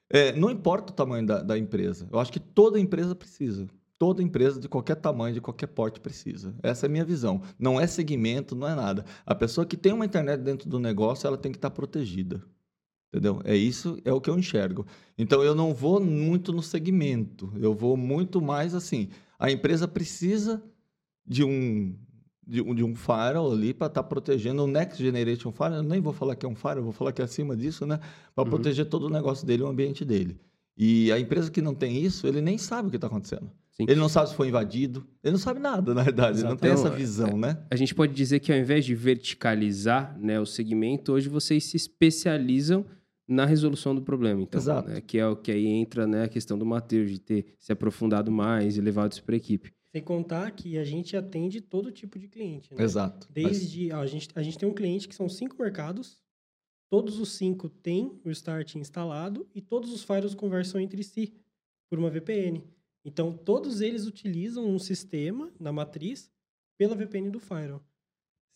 [0.07, 2.07] É, não importa o tamanho da, da empresa.
[2.11, 3.67] Eu acho que toda empresa precisa.
[3.97, 6.53] Toda empresa de qualquer tamanho, de qualquer porte precisa.
[6.61, 7.41] Essa é a minha visão.
[7.57, 9.05] Não é segmento, não é nada.
[9.25, 12.43] A pessoa que tem uma internet dentro do negócio, ela tem que estar protegida.
[13.13, 13.41] Entendeu?
[13.45, 14.85] É isso, é o que eu enxergo.
[15.17, 17.51] Então eu não vou muito no segmento.
[17.57, 19.09] Eu vou muito mais assim.
[19.39, 20.61] A empresa precisa
[21.25, 21.95] de um
[22.47, 25.77] de um, de um firewall ali para estar protegendo o Next Generation Firewall.
[25.77, 27.99] Eu nem vou falar que é um firewall, vou falar que é acima disso, né?
[28.35, 28.49] Para Uhum.
[28.51, 30.37] proteger todo o negócio dele, o ambiente dele.
[30.77, 33.49] E a empresa que não tem isso, ele nem sabe o que está acontecendo.
[33.75, 33.85] Sim.
[33.89, 35.05] Ele não sabe se foi invadido.
[35.21, 36.39] Ele não sabe nada, na verdade.
[36.39, 37.61] Ele não tem essa visão, né?
[37.69, 41.75] A gente pode dizer que ao invés de verticalizar né, o segmento, hoje vocês se
[41.75, 42.85] especializam
[43.27, 44.41] na resolução do problema.
[44.41, 44.89] Então, Exato.
[44.89, 47.71] né, que é o que aí entra né, a questão do Matheus, de ter se
[47.71, 49.73] aprofundado mais e levado isso para a equipe.
[49.91, 52.73] Sem contar que a gente atende todo tipo de cliente.
[52.73, 52.81] Né?
[52.83, 53.27] Exato.
[53.35, 53.91] Mas- Desde.
[53.91, 56.17] ó, a, gente, a gente tem um cliente que são cinco mercados.
[56.89, 61.33] Todos os cinco têm o Start instalado e todos os firewalls conversam entre si
[61.89, 62.63] por uma VPN.
[63.05, 66.29] Então, todos eles utilizam um sistema na matriz
[66.77, 67.81] pela VPN do firewall.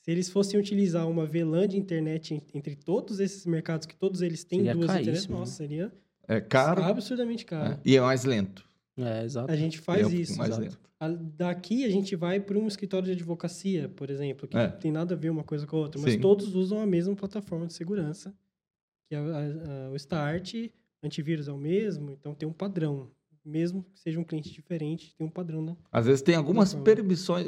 [0.02, 4.22] Se eles fossem utilizar uma VLAN de internet en- entre todos esses mercados, que todos
[4.22, 5.38] eles têm Seria duas caríssimo, internet, né?
[5.38, 5.94] nossa, seria
[6.28, 7.72] é caro absurdamente caro.
[7.72, 7.80] né?
[7.86, 8.68] e é mais lento.
[8.98, 9.52] É, exato.
[9.52, 10.38] A gente É faz um pouco isso.
[10.38, 10.64] mais exato.
[10.64, 10.80] lento.
[11.00, 14.68] A- Daqui a gente vai para um escritório de advocacia, por exemplo, que É.
[14.70, 16.20] não tem nada a ver uma coisa com a outra, mas Sim.
[16.20, 18.34] todos usam a mesma plataforma de segurança,
[19.08, 20.56] que é a- a- a- o Start,
[21.04, 23.10] antivírus é o mesmo, então tem um padrão
[23.50, 25.76] mesmo que seja um cliente diferente, tem um padrão, né?
[25.92, 27.46] Às vezes tem algumas permissões,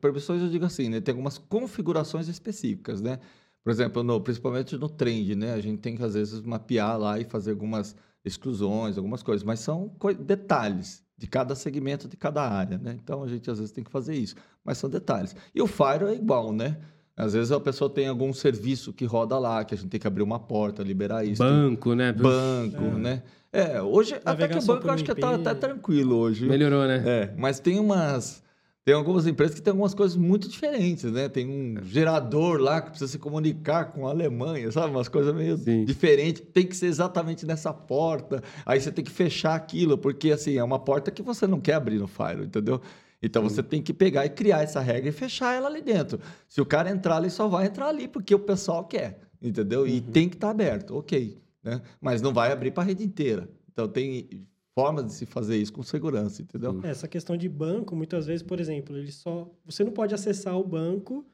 [0.00, 1.00] permissões eu digo assim, né?
[1.00, 3.18] Tem algumas configurações específicas, né?
[3.62, 5.52] Por exemplo, no- principalmente no trend, né?
[5.54, 9.60] A gente tem que às vezes mapear lá e fazer algumas exclusões, algumas coisas, mas
[9.60, 12.98] são coi- detalhes de cada segmento, de cada área, né?
[13.02, 15.34] Então a gente às vezes tem que fazer isso, mas são detalhes.
[15.54, 16.78] E o Fire é igual, né?
[17.16, 20.06] Às vezes a pessoa tem algum serviço que roda lá, que a gente tem que
[20.06, 21.38] abrir uma porta, liberar isso.
[21.42, 22.12] Banco, né?
[22.12, 22.98] Banco, É.
[22.98, 23.22] né?
[23.54, 26.44] É, hoje até que o banco eu acho que tá até tranquilo hoje.
[26.44, 27.04] Melhorou, né?
[27.06, 28.42] É, mas tem umas.
[28.84, 31.26] Tem algumas empresas que tem algumas coisas muito diferentes, né?
[31.26, 34.90] Tem um gerador lá que precisa se comunicar com a Alemanha, sabe?
[34.90, 35.86] Umas coisas meio Sim.
[35.86, 36.42] diferentes.
[36.52, 38.42] Tem que ser exatamente nessa porta.
[38.66, 41.74] Aí você tem que fechar aquilo, porque assim, é uma porta que você não quer
[41.74, 42.78] abrir no Fire, entendeu?
[43.22, 46.20] Então você tem que pegar e criar essa regra e fechar ela ali dentro.
[46.46, 49.86] Se o cara entrar ali, só vai entrar ali porque o pessoal quer, entendeu?
[49.86, 51.43] E tem que estar aberto, ok.
[51.64, 51.80] Né?
[52.00, 53.48] Mas não vai abrir para a rede inteira.
[53.72, 54.46] Então tem
[54.78, 56.72] formas de se fazer isso com segurança, entendeu?
[56.72, 56.86] Sim.
[56.86, 59.50] Essa questão de banco, muitas vezes, por exemplo, ele só.
[59.64, 61.24] Você não pode acessar o banco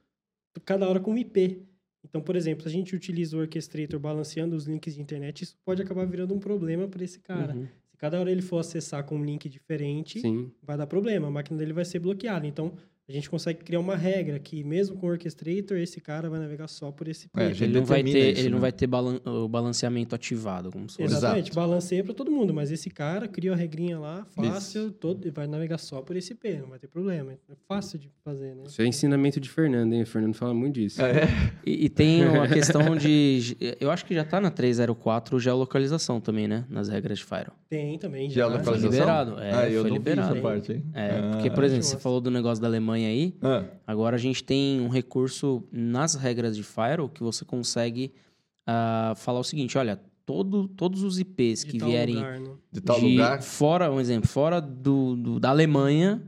[0.64, 1.66] cada hora com um IP.
[2.02, 5.56] Então, por exemplo, se a gente utiliza o Orchestrator balanceando os links de internet, isso
[5.64, 7.54] pode acabar virando um problema para esse cara.
[7.54, 7.66] Uhum.
[7.90, 10.50] Se cada hora ele for acessar com um link diferente, Sim.
[10.62, 12.46] vai dar problema, a máquina dele vai ser bloqueada.
[12.46, 12.72] Então,
[13.11, 16.68] a gente consegue criar uma regra que, mesmo com o Orchestrator, esse cara vai navegar
[16.68, 17.40] só por esse IP.
[17.40, 18.61] É, Ele não vai ter, isso, ele não né?
[18.62, 21.04] vai ter balan- o balanceamento ativado, como se fosse.
[21.04, 21.18] Exato.
[21.24, 25.30] Exatamente, balanceia para todo mundo, mas esse cara cria a regrinha lá, fácil, todo, e
[25.30, 27.32] vai navegar só por esse IP, não vai ter problema.
[27.32, 27.36] É
[27.68, 28.62] fácil de fazer, né?
[28.66, 30.02] Isso é ensinamento de Fernando, hein?
[30.02, 31.02] O Fernando fala muito disso.
[31.02, 31.22] É,
[31.66, 33.56] E, e tem a questão de.
[33.80, 36.64] Eu acho que já tá na 304 geolocalização também, né?
[36.70, 37.56] Nas regras de Firewall.
[37.68, 38.34] Tem também, já.
[38.46, 38.80] geolocalização?
[38.90, 40.32] Foi liberado, é, ah, eu foi não liberado.
[40.32, 40.84] essa parte, hein?
[40.94, 43.34] É, Ah, porque, por exemplo, você falou do negócio da Alemanha aí.
[43.42, 48.12] ah, Agora a gente tem um recurso nas regras de Firewall que você consegue
[48.66, 52.51] ah, falar o seguinte: olha, todo, todos os IPs de que tal vierem lugar, né?
[52.72, 53.42] de tal de lugar.
[53.42, 56.22] fora, um exemplo, fora do, do- da Alemanha,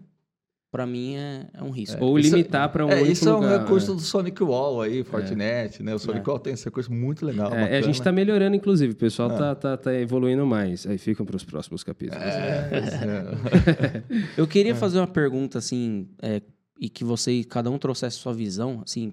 [0.73, 2.03] pra mim é, é um risco.
[2.03, 3.97] Ou Isso- limitar para um É, isso é um lugar, recurso né?
[3.97, 5.95] do Sonic Wall aí, Fortinet, né?
[5.95, 6.31] O Sonic É.
[6.31, 7.53] Wall tem esse recurso muito legal.
[7.53, 8.05] É, a gente bacana.
[8.05, 8.95] tá melhorando, inclusive.
[8.95, 9.37] O pessoal Ah.
[9.37, 10.87] tá, tá, tá evoluindo mais.
[10.87, 12.25] Aí ficam para os próximos capítulos.
[12.25, 14.03] É, é.
[14.37, 16.41] Eu queria fazer uma pergunta assim, é,
[16.83, 19.12] e que vocês, cada um trouxesse sua visão, assim,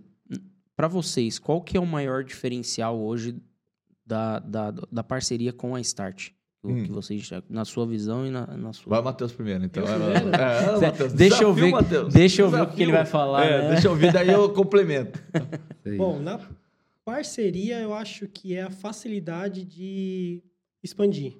[0.76, 3.36] pra vocês, qual que é o maior diferencial hoje
[4.04, 6.32] da, da, da parceria com a Start?
[6.64, 6.84] O Hum.
[6.84, 8.90] que vocês, na sua visão e na, na sua.
[8.90, 9.84] Vai o Matheus primeiro, então.
[9.84, 10.30] Eu Vai, primeiro?
[10.32, 10.64] vai, vai.
[10.64, 12.14] É, Matheus, Deixa eu desafio, ver- Matheus.
[12.14, 12.84] deixa eu ver o que Desafio.
[12.84, 13.70] ele vai falar, É, né?
[13.74, 15.20] Deixa eu ver, daí eu complemento.
[15.98, 16.38] Bom, na
[17.06, 20.44] parceria, eu acho que é a facilidade de
[20.84, 21.38] expandir.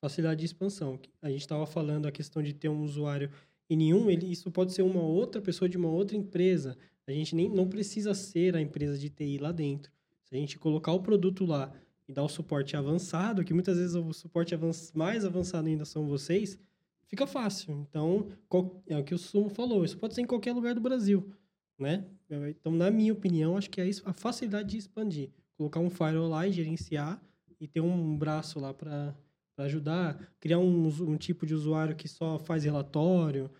[0.00, 0.98] Facilidade de expansão.
[1.20, 3.30] A gente estava falando a questão de ter um usuário
[3.72, 6.76] e nenhum, ele, isso pode ser uma outra pessoa de uma outra empresa.
[7.06, 9.90] A gente nem não precisa ser a empresa de TI lá dentro.
[10.24, 11.72] Se a gente colocar o produto lá
[12.08, 16.06] e dar o suporte avançado, que muitas vezes o suporte avan- mais avançado ainda são
[16.06, 16.58] vocês,
[17.06, 17.86] fica fácil.
[17.88, 20.80] Então, qual- é o que o Sumo falou, isso pode ser em qualquer lugar do
[20.80, 21.30] Brasil,
[21.78, 22.04] né?
[22.50, 25.30] Então, na minha opinião, acho que é isso, a facilidade de expandir.
[25.56, 27.22] Colocar um firewall lá e gerenciar
[27.60, 29.14] e ter um braço lá para
[29.58, 33.50] ajudar, criar um, um tipo de usuário que só faz relatório,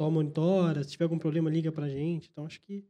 [0.00, 2.30] só monitora, se tiver algum problema, liga pra gente.
[2.32, 2.86] Então, acho que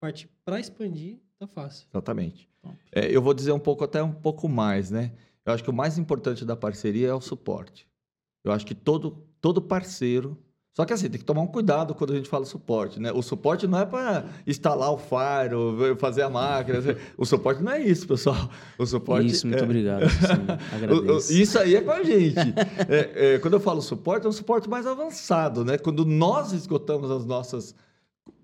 [0.00, 1.88] parte para expandir tá fácil.
[1.92, 2.48] Exatamente.
[2.92, 5.12] É, eu vou dizer um pouco, até um pouco mais, né?
[5.44, 7.88] Eu acho que o mais importante da parceria é o suporte.
[8.44, 10.38] Eu acho que todo, todo parceiro.
[10.74, 13.12] Só que assim, tem que tomar um cuidado quando a gente fala suporte, né?
[13.12, 15.54] O suporte não é para instalar o Fire,
[15.98, 16.80] fazer a máquina.
[17.16, 18.50] O suporte não é isso, pessoal.
[18.76, 19.28] O suporte.
[19.28, 20.02] Isso, muito é- obrigado.
[20.74, 21.32] Agradeço.
[21.32, 22.36] Isso aí é com a gente.
[22.88, 25.78] É, é, quando eu falo suporte, é um suporte mais avançado, né?
[25.78, 27.72] Quando nós esgotamos as nossas,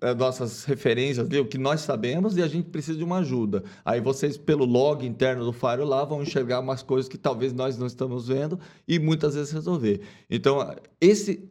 [0.00, 3.64] as nossas referências, ali, o que nós sabemos, e a gente precisa de uma ajuda.
[3.84, 7.76] Aí vocês, pelo log interno do Fire lá, vão enxergar umas coisas que talvez nós
[7.76, 8.56] não estamos vendo
[8.86, 10.00] e muitas vezes resolver.
[10.30, 11.50] Então, esse,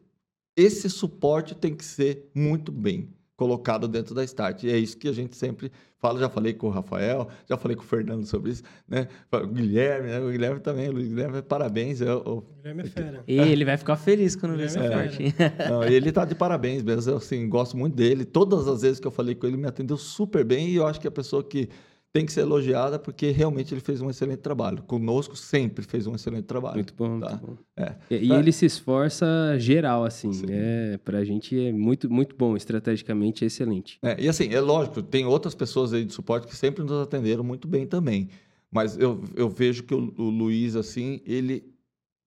[0.62, 4.64] esse suporte tem que ser muito bem colocado dentro da Start.
[4.64, 6.20] E é isso que a gente sempre fala.
[6.20, 9.08] Já falei com o Rafael, já falei com o Fernando sobre isso, né?
[9.32, 10.20] O Guilherme, né?
[10.20, 10.90] O Guilherme também.
[10.90, 12.02] O Guilherme, parabéns.
[12.02, 13.24] Eu, eu- Guilherme é fera.
[13.26, 15.34] E ele vai ficar feliz quando ver essa é parte.
[15.70, 17.12] não, ele tá de parabéns mesmo.
[17.14, 18.26] Eu, assim, gosto muito dele.
[18.26, 20.68] Todas as vezes que eu falei com ele, me atendeu super bem.
[20.70, 21.70] E eu acho que é a pessoa que
[22.12, 24.82] tem que ser elogiada porque realmente ele fez um excelente trabalho.
[24.84, 26.76] Conosco sempre fez um excelente trabalho.
[26.76, 27.30] Muito bom, Tá.
[27.32, 27.58] muito bom.
[27.78, 27.96] É.
[28.10, 28.40] E, Tá.
[28.40, 29.26] ele se esforça
[29.60, 30.34] geral, assim.
[30.34, 30.46] Sim.
[30.50, 32.58] É, pra gente é muito, muito bom.
[32.58, 34.00] Estrategicamente é excelente.
[34.02, 37.44] É, e assim, é lógico, tem outras pessoas aí de suporte que sempre nos atenderam
[37.44, 38.30] muito bem também.
[38.72, 41.64] Mas eu, eu vejo que o, o Luiz, assim, ele.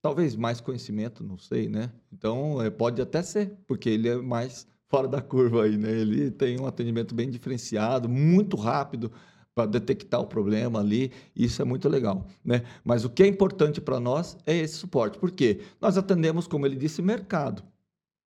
[0.01, 1.93] Talvez mais conhecimento, não sei, né?
[2.13, 5.93] Então, é, pode até ser, porque ele é mais fora da curva aí, né?
[5.93, 9.13] Ele tem um atendimento bem diferenciado, muito rápido
[9.55, 12.63] para detectar o problema ali, isso é muito legal, né?
[12.83, 16.77] Mas o que é importante para nós é esse suporte, porque nós atendemos, como ele
[16.77, 17.63] disse, mercado.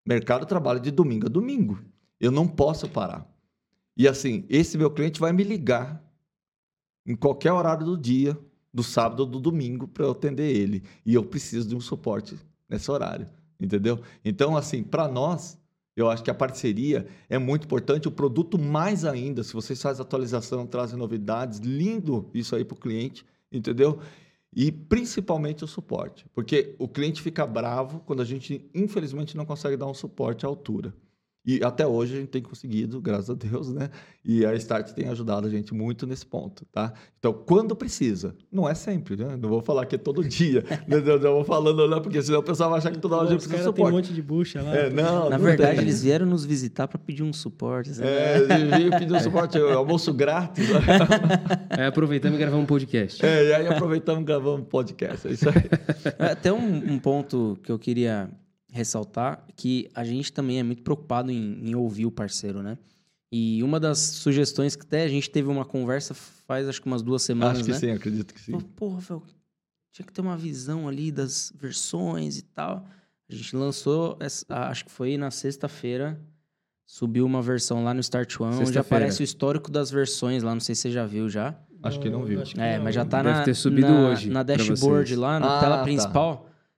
[0.05, 1.80] Mercado trabalha de domingo a domingo.
[2.19, 3.28] Eu não posso parar.
[3.97, 6.03] E assim, esse meu cliente vai me ligar
[7.05, 8.38] em qualquer horário do dia,
[8.73, 10.84] do sábado ou do domingo, para eu atender ele.
[11.05, 12.38] E eu preciso de um suporte
[12.69, 13.28] nesse horário,
[13.59, 13.99] entendeu?
[14.23, 15.57] Então, assim, para nós,
[15.95, 18.07] eu acho que a parceria é muito importante.
[18.07, 22.79] O produto, mais ainda, se vocês fazem atualização, trazem novidades, lindo isso aí para o
[22.79, 23.99] cliente, entendeu?
[24.53, 29.77] E principalmente o suporte, porque o cliente fica bravo quando a gente, infelizmente, não consegue
[29.77, 30.93] dar um suporte à altura.
[31.45, 33.89] E até hoje a gente tem conseguido, graças a Deus, né?
[34.23, 36.91] E a Start tem ajudado a gente muito nesse ponto, tá?
[37.19, 39.37] Então, quando precisa, não é sempre, né?
[39.39, 41.03] Não vou falar que é todo dia, né?
[41.05, 43.41] eu vou falando, não, porque senão o pessoal vai achar que toda hora a gente
[43.41, 43.83] precisa de suporte.
[43.83, 44.75] tem um monte de bucha lá.
[44.75, 45.81] É, não, Na não verdade, tem.
[45.81, 47.93] eles vieram nos visitar para pedir um suporte.
[47.93, 48.07] sabe?
[48.07, 50.67] É, ele veio pedir um suporte, almoço grátis.
[50.69, 50.79] né?
[51.69, 53.23] Aí aproveitamos e gravamos um podcast.
[53.23, 55.55] É, e aí aproveitamos e gravamos um podcast, é isso aí.
[56.17, 58.29] É, Até um, um ponto que eu queria
[58.76, 62.78] ressaltar, que a gente também é muito preocupado em, em ouvir o parceiro, né?
[63.32, 67.01] E uma das sugestões que até a gente teve uma conversa faz acho que umas
[67.01, 67.80] duas semanas, Acho que né?
[67.80, 68.59] sim, acredito que sim.
[68.76, 69.23] Porra, velho,
[69.91, 72.86] tinha que ter uma visão ali das versões e tal.
[73.30, 76.19] A gente lançou, essa- acho que foi na sexta-feira,
[76.86, 79.05] subiu uma versão lá no Start One, onde Sexta-feira.
[79.05, 81.55] aparece o histórico das versões lá, não sei se você já viu já.
[81.82, 82.41] Acho que não viu.
[82.41, 82.84] acho que É, não.
[82.84, 85.78] mas já tá Deve na, ter subido na, hoje na dashboard lá, na Ah, tela
[85.78, 85.84] tá.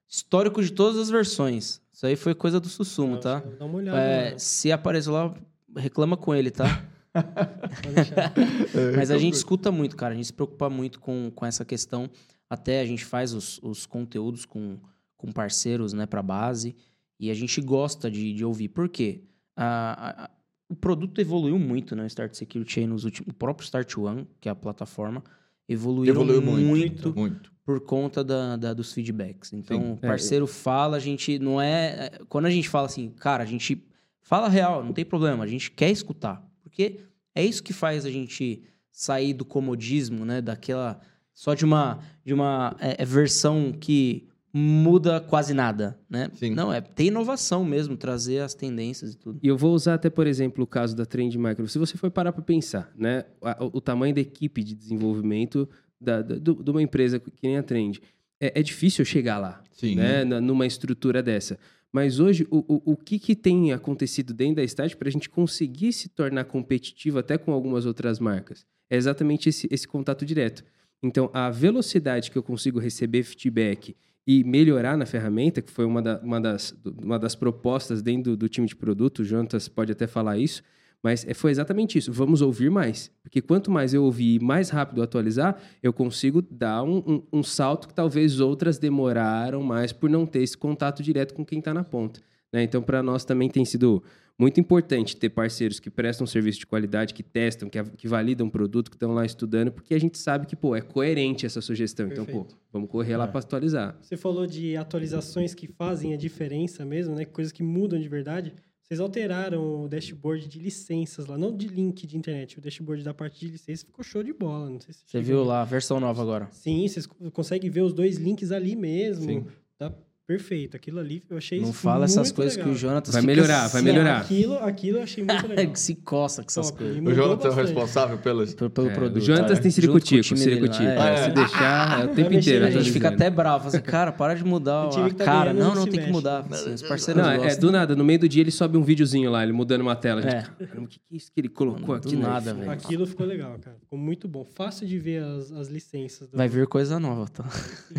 [0.08, 1.82] Histórico de todas as versões.
[1.92, 3.40] Isso aí foi coisa do Sussumo, tá?
[3.60, 4.00] Dá uma olhada.
[4.00, 4.40] É, lá.
[4.40, 5.34] se apareceu lá,
[5.76, 6.86] reclama com ele, tá?
[8.96, 10.14] Mas a gente escuta muito, cara.
[10.14, 12.10] A gente se preocupa muito com, com essa questão.
[12.50, 14.78] Até a gente faz os, os conteúdos com,
[15.18, 16.76] com parceiros, né, pra base.
[17.20, 18.70] E a gente gosta de, de ouvir.
[18.70, 19.24] Por quê?
[19.56, 20.30] A- a-
[20.70, 22.06] o produto evoluiu muito, né?
[22.08, 23.30] Start Security aí nos últimos...
[23.30, 25.24] O próprio Start One, que é a plataforma,
[25.68, 27.14] evoluiu, Evoluiu muito, muito.
[27.16, 27.52] Muito.
[27.66, 29.54] por conta da, da- dos feedbacks.
[29.54, 29.92] Então, Sim.
[29.94, 31.86] o parceiro fala, a gente não é...
[32.06, 33.84] é, Quando a gente fala assim, cara, a gente
[34.22, 36.46] fala real, não tem problema, a gente quer escutar.
[36.64, 37.00] Porque
[37.36, 38.62] é isso que faz a gente
[38.92, 40.42] sair do comodismo, né?
[40.42, 41.00] Daquela...
[41.34, 44.28] Só de uma, de uma é, é, versão que
[44.58, 46.30] muda quase nada, né?
[46.34, 46.52] Sim.
[46.56, 49.40] Não, é ter inovação mesmo, trazer as tendências e tudo.
[49.44, 51.68] E eu vou usar até, por exemplo, o caso da Trend Micro.
[51.68, 53.26] Se você for parar para pensar, né,
[53.60, 55.70] o, o tamanho da equipe de desenvolvimento
[56.02, 58.00] da, da- do- de uma empresa que nem a Trend,
[58.42, 59.96] é, é difícil chegar lá, Sim.
[59.96, 61.58] né, numa estrutura dessa.
[61.94, 65.30] Mas hoje, o, o, o que, que tem acontecido dentro da Start para a gente
[65.30, 68.66] conseguir se tornar competitivo até com algumas outras marcas?
[68.90, 70.64] É exatamente esse, esse contato direto.
[71.02, 73.96] Então, a velocidade que eu consigo receber feedback
[74.28, 78.38] e melhorar na ferramenta, que foi uma, da- uma das, uma das propostas dentro do,
[78.38, 80.62] do time de produto, o Jonas pode até falar isso,
[81.02, 82.12] mas é- foi exatamente isso.
[82.12, 83.10] Vamos ouvir mais.
[83.24, 87.44] Porque quanto mais eu ouvir e mais rápido atualizar, eu consigo dar um, um- um
[87.44, 91.74] salto que talvez outras demoraram mais por não ter esse contato direto com quem está
[91.74, 92.20] na ponta.
[92.52, 92.64] né?
[92.64, 94.04] Então, para nós também tem sido
[94.40, 98.52] muito importante ter parceiros que prestam serviço de qualidade, que testam, que, que validam o
[98.52, 102.08] produto, que estão lá estudando, porque a gente sabe que, pô, é coerente essa sugestão.
[102.08, 102.58] Então, pô, Perfeito.
[102.72, 103.28] vamos correr lá É.
[103.28, 103.98] para atualizar.
[104.02, 107.26] Você falou de atualizações que fazem a diferença mesmo, né?
[107.26, 108.54] Coisas que mudam de verdade.
[108.84, 112.58] Vocês alteraram o dashboard de licenças lá, não de link de internet.
[112.58, 114.70] O dashboard da parte de licença ficou show de bola.
[114.70, 116.48] Não sei se Você viu lá a versão nova agora?
[116.52, 119.26] Sim, vocês co- conseguem ver os dois links ali mesmo.
[119.26, 119.46] Sim.
[119.78, 119.94] Tá
[120.28, 120.76] perfeito.
[120.76, 122.76] Aquilo ali eu achei Não fala essas coisas que legal.
[122.76, 124.18] o Jonathan Vai melhorar, vai melhorar.
[124.22, 125.76] Aquilo, aquilo eu achei muito legal.
[125.76, 126.98] se coça com essas Top, coisas.
[127.04, 128.54] O Jonathan é o responsável pelos.
[128.54, 129.22] Pelo, pelo É, produto.
[129.24, 129.62] o Jonatas é.
[129.62, 131.02] tem Junto com o ciricutico, time dele lá, ciricutico.
[131.02, 131.14] é.
[131.14, 132.66] É, Se deixar, é o tempo inteiro.
[132.66, 135.26] A gente fica até bravo, assim, cara, para de mudar O time a que tá
[135.26, 135.54] cara.
[135.54, 136.46] Não, não tem que mudar.
[136.52, 137.96] Assim, os parceiros Não, é, do nada.
[137.96, 140.22] No meio do dia ele sobe um videozinho lá, ele mudando uma tela.
[140.22, 140.42] É.
[140.44, 142.16] Caramba, o que, que é isso que ele colocou Do aqui?
[142.16, 142.28] né?
[142.28, 142.70] nada, velho.
[142.72, 143.78] Aquilo ficou legal, cara.
[143.80, 144.44] Ficou muito bom.
[144.44, 146.28] Fácil de ver as, as licenças.
[146.28, 147.46] do- Vai vir coisa nova, tá?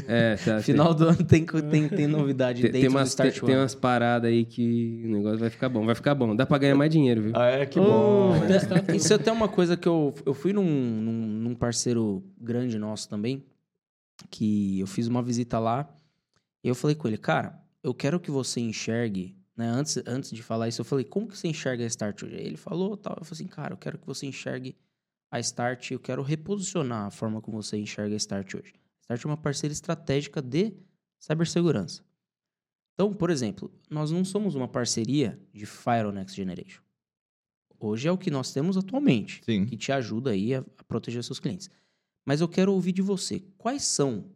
[0.07, 0.61] É, tá.
[0.63, 3.63] Final do ano tem, tem novidade tem, dentro tem, do umas, tem, Start tem One.
[3.63, 5.85] umas paradas aí que o negócio vai ficar bom.
[5.87, 6.35] Vai ficar bom.
[6.37, 7.33] Dá pra ganhar mais dinheiro, viu?
[7.35, 8.33] Ah, é, que Oh, bom.
[8.41, 8.95] tudo.
[8.97, 13.09] Isso é até uma coisa que eu, eu fui num, num, num parceiro grande nosso
[13.09, 13.45] também,
[14.31, 15.89] que eu fiz uma visita lá,
[16.63, 20.43] e eu falei com ele, cara, eu quero que você enxergue, né, antes, antes de
[20.43, 22.35] falar isso, eu falei, como que você enxerga a Start hoje?
[22.37, 24.77] Aí ele falou tal, eu falei assim, cara, eu quero que você enxergue
[25.31, 28.75] a Start, eu quero reposicionar a forma como você enxerga a Start hoje.
[28.75, 30.73] A Start é uma parceira estratégica de
[31.19, 32.03] cibersegurança.
[32.99, 36.83] Então, por exemplo, nós não somos uma parceria de Firewall Next Generation.
[37.79, 39.67] Hoje é o que nós temos atualmente, Sim.
[39.67, 41.71] que te ajuda aí a, a proteger seus clientes.
[42.27, 44.29] Mas eu quero ouvir de você, quais são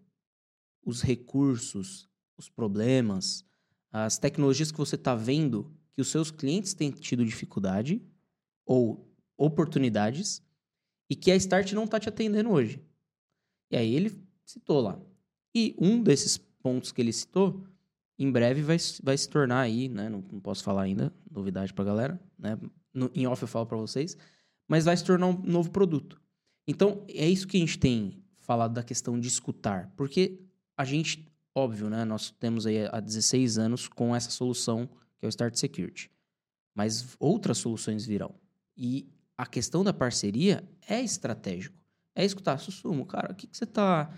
[0.87, 3.45] os recursos, os problemas,
[3.91, 8.01] as tecnologias que você está vendo que os seus clientes têm tido dificuldade
[8.65, 10.41] ou oportunidades
[11.11, 12.81] e que a Start não está te atendendo hoje.
[13.73, 15.01] E aí ele citou lá.
[15.53, 17.67] E um desses pontos que ele citou,
[18.19, 20.09] em breve vai, vai se tornar aí, né?
[20.09, 22.59] Não, não posso falar ainda, novidade pra galera, né?
[22.93, 24.17] No, em off eu falo para vocês,
[24.69, 26.21] mas vai se tornar um novo produto.
[26.67, 30.41] Então, é isso que a gente tem falado da questão de escutar, porque
[30.77, 32.05] a gente, óbvio, né?
[32.05, 34.89] Nós temos aí há 16 anos com essa solução
[35.19, 36.11] que é o Start Security.
[36.75, 38.35] Mas outras soluções virão.
[38.77, 41.77] E a questão da parceria é estratégico.
[42.15, 44.13] É escutar, Sussumo, cara, o que, que você está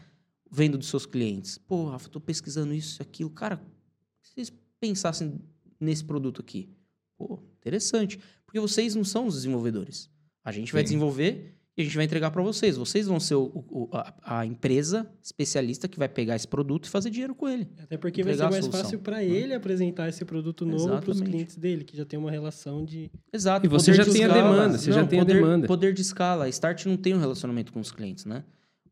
[0.51, 1.59] vendo dos seus clientes?
[1.59, 3.31] Pô, Rafa, tô pesquisando isso, aquilo.
[3.31, 3.63] Cara,
[4.89, 5.41] pensassem
[5.81, 6.69] nesse produto aqui,
[7.17, 8.19] pô, interessante.
[8.45, 10.11] Porque vocês não são os desenvolvedores.
[10.45, 10.85] A gente vai Sim.
[10.85, 12.77] desenvolver e a gente vai entregar para vocês.
[12.77, 16.89] Vocês vão ser o- o- a, a empresa especialista que vai pegar esse produto e
[16.91, 17.67] fazer dinheiro com ele.
[17.83, 21.21] Até porque vai ser a mais fácil para ele apresentar esse produto novo para os
[21.21, 23.11] clientes dele, que já tem uma relação de.
[23.33, 23.65] Exato.
[23.67, 24.35] E você já tem a escala.
[24.43, 25.67] demanda, você já Não, tem a poder, demanda.
[25.67, 26.45] Poder de escala.
[26.45, 28.45] A Start não tem um relacionamento com os clientes, né?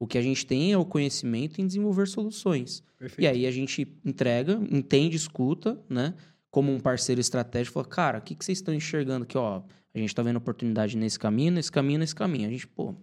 [0.03, 2.83] O que a gente tem é o conhecimento em desenvolver soluções.
[2.99, 3.23] Perfeito.
[3.23, 6.13] E aí a gente entrega, entende, escuta, né?
[6.51, 9.63] Como um parceiro estratégico, fala, cara, o que, que vocês estão enxergando aqui, ó?
[9.95, 12.49] A gente tá vendo oportunidade nesse caminho, nesse caminho, nesse caminho.
[12.49, 12.97] A gente, pô,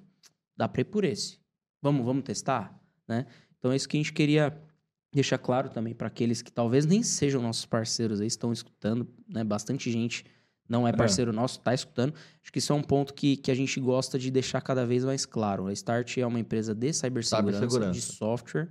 [0.58, 1.40] dá pra ir por esse.
[1.82, 2.78] Vamos, vamos testar,
[3.08, 3.26] né?
[3.58, 4.62] Então é isso que a gente queria
[5.10, 9.42] deixar claro também para aqueles que talvez nem sejam nossos parceiros aí, estão escutando, né?
[9.46, 10.26] Bastante gente
[10.70, 10.94] não é É.
[10.94, 12.14] parceiro nosso, tá escutando.
[12.42, 15.04] Acho que isso é um ponto que, que a gente gosta de deixar cada vez
[15.04, 15.66] mais claro.
[15.68, 17.92] A Start é uma empresa de cibersegurança, Cibersegurança.
[17.92, 18.70] de software,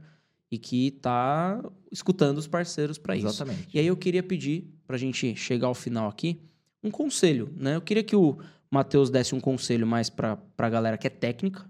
[0.51, 3.27] e que tá escutando os parceiros para isso.
[3.27, 3.69] Exatamente.
[3.75, 6.41] E aí eu queria pedir, pra gente chegar ao final aqui,
[6.83, 7.75] um conselho, né?
[7.77, 8.39] Eu queria que o
[8.71, 11.69] Matheus desse um conselho mais pra, pra galera que é técnica,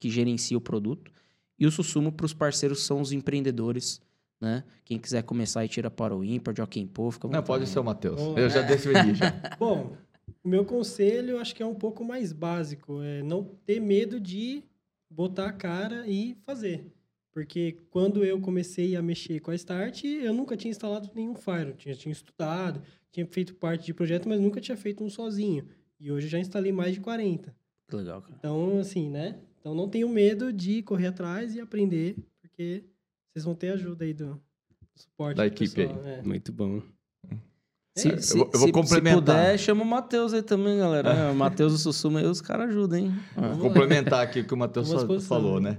[0.00, 1.12] que gerencia o produto,
[1.58, 4.00] e o Sussumo pros parceiros que são os empreendedores,
[4.40, 4.64] né?
[4.84, 7.78] Quem quiser começar e tira para o ímpar, de quem pô, fica Não, pode ser
[7.78, 8.20] o Matheus.
[8.20, 9.30] Vamos Eu já decidi já.
[9.58, 9.96] Bom,
[10.44, 14.20] o meu conselho eu acho que é um pouco mais básico, é não ter medo
[14.20, 14.62] de
[15.10, 16.92] botar a cara e fazer.
[17.32, 21.74] Porque quando eu comecei a mexer com a Start, eu nunca tinha instalado nenhum Fire.
[21.76, 22.80] Tinha, tinha estudado,
[23.12, 25.66] tinha feito parte de projeto, mas nunca tinha feito um sozinho.
[26.00, 27.54] E hoje eu já instalei mais de 40.
[27.88, 28.34] Que legal, cara.
[28.38, 29.38] Então, assim, né?
[29.60, 32.84] Então não tenho medo de correr atrás e aprender, porque
[33.36, 34.40] vocês vão ter ajuda aí do, do
[34.94, 36.22] suporte Da do equipe pessoal, é.
[36.22, 36.80] Muito bom.
[37.94, 39.14] Se, eu se, vou- eu vou se- complementar.
[39.14, 41.10] Se puder, chama o Matheus aí também, galera.
[41.12, 43.14] É, O Matheus e o Sussumo aí, os caras ajudam, hein?
[43.34, 43.56] Vou lá.
[43.58, 44.88] complementar aqui o que o Matheus
[45.26, 45.70] falou, né?
[45.72, 45.78] né?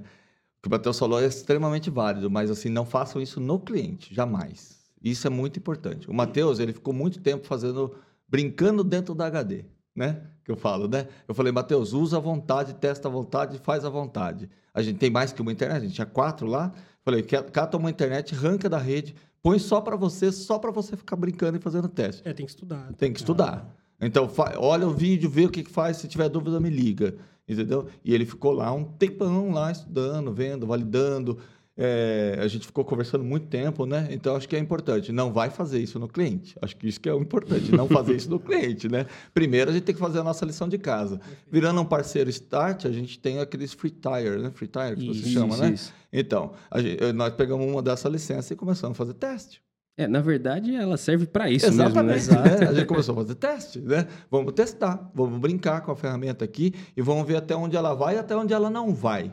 [0.57, 4.13] O que o Matheus falou é extremamente válido, mas assim, não façam isso no cliente,
[4.13, 4.77] jamais.
[5.03, 6.09] Isso é muito importante.
[6.09, 7.95] O Matheus, ele ficou muito tempo fazendo,
[8.27, 10.21] brincando dentro da HD, né?
[10.43, 11.07] Que eu falo, né?
[11.27, 14.49] Eu falei, Matheus, usa à vontade, testa à vontade, faz à vontade.
[14.73, 16.71] A gente tem mais que uma internet, a gente tinha quatro lá.
[17.07, 20.97] Falei, "Ca- cata uma internet, arranca da rede, põe só para você, só para você
[20.97, 22.21] ficar brincando e fazendo teste.
[22.27, 22.91] É, tem que estudar.
[22.97, 23.73] Tem que estudar.
[24.01, 25.95] Então, olha o vídeo, vê o que, que faz.
[25.95, 27.15] Se tiver dúvida, me liga.
[27.47, 27.87] Entendeu?
[28.03, 31.37] E ele ficou lá um tempão lá estudando, vendo, validando.
[31.79, 34.07] É, a gente ficou conversando muito tempo, né?
[34.09, 35.11] Então, acho que é importante.
[35.11, 36.55] Não vai fazer isso no cliente.
[36.59, 37.71] Acho que isso que é o importante.
[37.71, 39.05] Não fazer isso no cliente, né?
[39.33, 41.21] Primeiro, a gente tem que fazer a nossa lição de casa.
[41.51, 44.49] Virando um parceiro Start, a gente tem aqueles free tire, né?
[44.55, 45.69] Free tire, que você Isso, chama, né?
[45.69, 45.93] isso.
[46.11, 49.61] Então, gente- nós pegamos uma dessa licença e começamos a fazer teste.
[49.99, 52.13] É, na verdade, ela serve para isso Exatamente.
[52.15, 52.59] mesmo, né?
[52.59, 52.67] né?
[52.69, 54.07] A gente começou a fazer teste, né?
[54.29, 58.15] Vamos testar, vamos brincar com a ferramenta aqui e vamos ver até onde ela vai
[58.15, 59.31] e até onde ela não vai.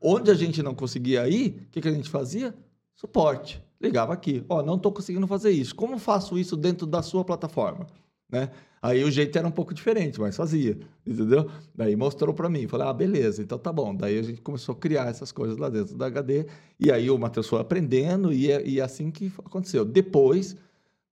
[0.00, 2.54] Onde a gente não conseguia ir, o que, que a gente fazia?
[2.96, 3.62] Suporte.
[3.80, 4.44] Ligava aqui.
[4.48, 5.74] Ó, não estou conseguindo fazer isso.
[5.74, 7.86] Como faço isso dentro da sua plataforma?
[8.30, 8.50] Né?
[8.82, 11.50] Aí o jeito era um pouco diferente, mas fazia, entendeu?
[11.74, 13.94] Daí mostrou para mim, falei, ah, beleza, então tá bom.
[13.94, 16.46] Daí a gente começou a criar essas coisas lá dentro da HD,
[16.78, 19.84] e aí o Matheus foi aprendendo, e é, e é assim que aconteceu.
[19.84, 20.56] Depois,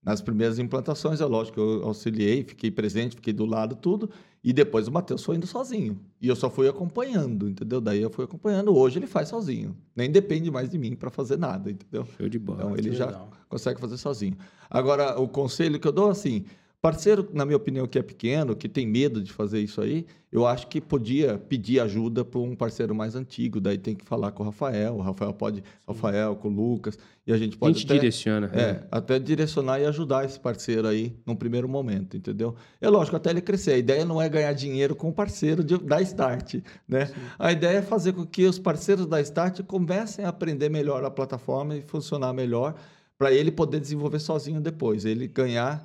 [0.03, 4.09] nas primeiras implantações, é lógico que eu auxiliei, fiquei presente, fiquei do lado, tudo,
[4.43, 6.01] e depois o Matheus foi indo sozinho.
[6.21, 7.81] E eu só fui acompanhando, entendeu?
[7.81, 8.75] Daí eu fui acompanhando.
[8.75, 9.77] Hoje ele faz sozinho.
[9.95, 12.07] Nem depende mais de mim para fazer nada, entendeu?
[12.17, 12.61] Show de bola.
[12.61, 13.31] Então ele já legal.
[13.49, 14.37] consegue fazer sozinho.
[14.71, 16.45] Agora, o conselho que eu dou assim,
[16.81, 20.47] parceiro, na minha opinião, que é pequeno, que tem medo de fazer isso aí, eu
[20.47, 23.61] acho que podia pedir ajuda para um parceiro mais antigo.
[23.61, 27.33] Daí tem que falar com o Rafael, o Rafael pode, Rafael com o Lucas, e
[27.33, 28.47] a gente A pode gente até, direciona.
[28.49, 28.61] né?
[28.63, 32.55] é, até direcionar e ajudar esse parceiro aí num primeiro momento, entendeu?
[32.81, 33.73] É lógico, até ele crescer.
[33.73, 36.57] A ideia não é ganhar dinheiro com o parceiro de- da Start,
[36.87, 37.11] né?
[37.39, 41.11] A ideia é fazer com que os parceiros da Start comecem a aprender melhor a
[41.11, 42.75] plataforma e funcionar melhor
[43.19, 45.05] para ele poder desenvolver sozinho depois.
[45.05, 45.85] Ele ganhar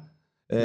[0.50, 0.56] é,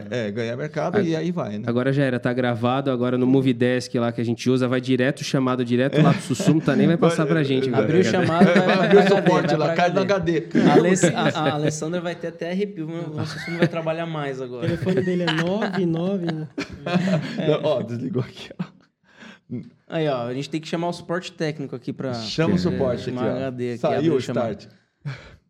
[0.00, 1.64] Mercado, é, ganhar mercado A- e aí vai, né?
[1.66, 5.22] Agora já era, tá gravado, agora no Movidesk lá que a gente usa, vai direto,
[5.24, 7.68] chamado direto lá pro Sussumo, tá nem vai passar pra gente.
[7.68, 7.84] agora.
[7.84, 10.48] Abriu o chamado, vai, o suporte lá, cai no HD.
[10.68, 14.40] A, Aless- a- a Alessandra vai ter até arrepio, mas o Sussumo vai trabalhar mais
[14.40, 14.66] O agora.
[14.66, 16.48] telefone dele é 99, né?
[17.48, 18.64] Não, Ó, desligou aqui, ó.
[19.88, 22.12] Aí, ó, a gente tem que chamar o suporte técnico aqui pra.
[22.12, 23.36] Chama o suporte aqui, ó.
[23.46, 24.66] HD aqui, Saiu o start.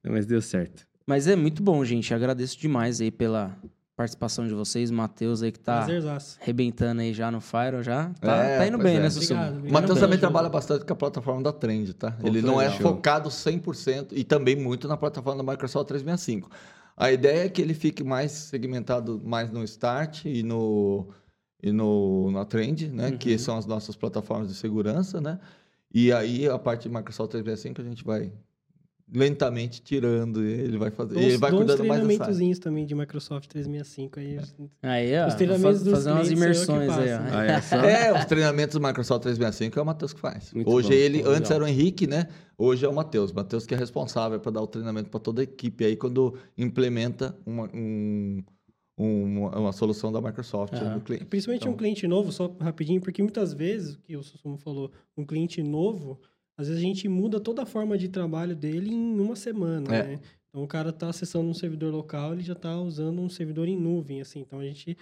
[0.07, 0.87] Mas deu certo.
[1.05, 2.15] Mas é muito bom, gente.
[2.15, 3.57] Agradeço demais aí pela
[3.99, 4.91] participação de vocês.
[4.91, 6.39] Matheus aí que tá Prazerzaço.
[6.41, 8.11] arrebentando aí já no Fire, já.
[8.21, 9.01] Tá, É, tá indo bem, é.
[9.01, 9.09] né?
[9.09, 9.73] Obrigado, O.
[9.73, 12.13] Matheus também trabalha bastante com a plataforma da Trend, tá?
[12.13, 12.81] Pô, Ele que não é legal.
[12.81, 16.49] focado 100% e também muito na plataforma da Microsoft 365.
[16.97, 21.09] A ideia é que ele fique mais segmentado mais no Start e no
[21.61, 23.39] e no na Trend, né, que Uhum.
[23.39, 25.41] são as nossas plataformas de segurança, né?
[25.93, 28.33] E aí a parte de Microsoft 365 a gente vai
[29.13, 32.17] lentamente tirando, e ele vai fazer, Dou ele vai cuidando mais do site.
[32.19, 34.39] treinamentozinhos também de Microsoft 365 aí.
[34.83, 35.27] Aí, ó.
[35.29, 37.19] Os treinamentos faz- dos fazer umas que imersões aí, ó.
[37.19, 37.77] passo, Ah, é só?
[37.85, 40.53] É, os treinamentos do Microsoft 365 é o Matheus que faz.
[40.53, 41.53] Muito Hoje bom, ele, antes legal.
[41.53, 42.29] era o Henrique, né?
[42.59, 43.33] Hoje é o Matheus.
[43.33, 47.35] Matheus que é responsável para dar o treinamento para toda a equipe aí quando implementa
[47.47, 48.43] uma, um-
[48.99, 50.97] um- uma solução da Microsoft Aham.
[50.97, 51.25] no cliente.
[51.27, 54.91] Principalmente Então, um cliente novo, só rapidinho, porque muitas vezes, o que o Sussumo falou,
[55.17, 56.21] um cliente novo,
[56.59, 60.03] às vezes a gente muda toda a forma de trabalho dele em uma semana, É.
[60.09, 60.21] né?
[60.51, 63.77] Então o cara está acessando um servidor local, ele já está usando um servidor em
[63.77, 64.41] nuvem, assim.
[64.41, 64.97] Então a gente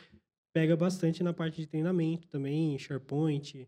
[0.52, 3.66] pega bastante na parte de treinamento também, SharePoint,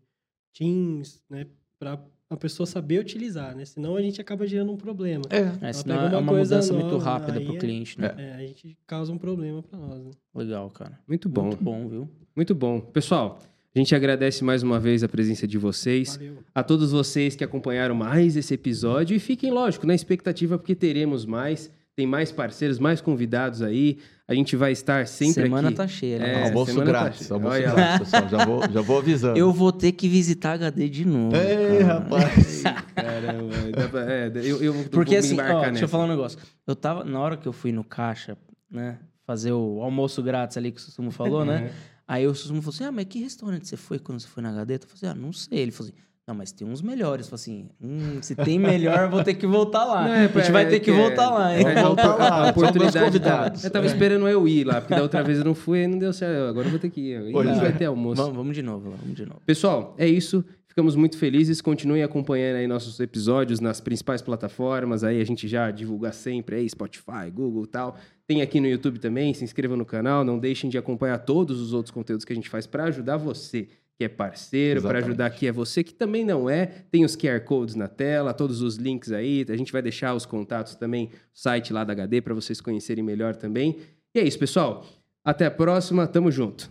[0.53, 1.45] Teams, né?
[1.79, 3.63] Para a pessoa saber utilizar, né?
[3.65, 5.23] Senão a gente acaba gerando um problema.
[5.29, 8.13] É, É, senão é uma mudança muito nova, rápida aí pro é- cliente, né?
[8.17, 10.11] É, a gente causa um problema para nós, né?
[10.35, 10.99] Legal, cara.
[11.07, 11.43] Muito bom.
[11.45, 12.09] Muito bom, viu?
[12.35, 12.81] Muito bom.
[12.81, 13.39] Pessoal,
[13.75, 16.15] a gente agradece mais uma vez a presença de vocês.
[16.17, 16.37] Valeu.
[16.55, 21.25] A todos vocês que acompanharam mais esse episódio e fiquem, lógico, na expectativa porque teremos
[21.25, 21.71] mais.
[21.95, 23.97] Tem mais parceiros, mais convidados aí.
[24.25, 25.77] A gente vai estar sempre Semana aqui.
[25.77, 26.33] tá cheia, né?
[26.33, 27.27] É, almoço semana tá grátis.
[27.27, 27.33] cheia.
[27.33, 28.29] almoço Olha grátis, pessoal.
[28.29, 29.37] Já vou, já vou avisando.
[29.37, 31.35] Eu vou ter que visitar HD de novo.
[31.35, 31.93] Ei, cara.
[31.95, 32.63] rapaz.
[32.95, 36.39] Caramba, é, eu, eu Porque assim, ó, deixa eu falar um negócio.
[36.65, 38.37] Eu tava, na hora que eu fui no caixa,
[38.71, 38.97] né,
[39.27, 41.71] fazer o almoço grátis ali que o Sussumo falou, né?
[42.09, 44.49] Aí o Sussumo falou assim, ah, mas que restaurante você foi quando você foi na
[44.49, 44.73] HD?
[44.73, 45.59] Eu falei assim, ah, não sei.
[45.59, 47.27] Ele falou assim, não, mas tem uns melhores.
[47.27, 50.07] Eu falei assim, hum, se tem melhor, eu vou ter que voltar lá.
[50.07, 51.63] Não, é, a gente vai é ter que que voltar é- lá, hein?
[51.65, 53.63] Vamos voltar lá, oportunidade tava, convidados.
[53.63, 55.99] eu tava esperando eu ir lá, porque da outra vez eu não fui e não
[55.99, 56.49] deu certo.
[56.49, 57.29] Agora eu vou ter que ir.
[57.29, 57.71] E Pois vai é.
[57.73, 58.19] ter almoço.
[58.19, 59.41] Vamos, vamos de novo lá, vamos de novo.
[59.45, 60.43] Pessoal, é isso.
[60.67, 61.61] Ficamos muito felizes.
[61.61, 65.03] Continuem acompanhando aí nossos episódios nas principais plataformas.
[65.03, 67.97] Aí a gente já divulga sempre aí, Spotify, Google e tal.
[68.29, 71.73] Tem aqui no YouTube também, se inscreva no canal, não deixem de acompanhar todos os
[71.73, 73.67] outros conteúdos que a gente faz para ajudar você
[73.97, 76.67] que é parceiro, para ajudar que é você que também não é.
[76.91, 80.27] Tem os QR codes na tela, todos os links aí, a gente vai deixar os
[80.27, 83.77] contatos também, site lá da HD para vocês conhecerem melhor também.
[84.13, 84.85] E é isso, pessoal.
[85.25, 86.69] Até a próxima, tamo junto.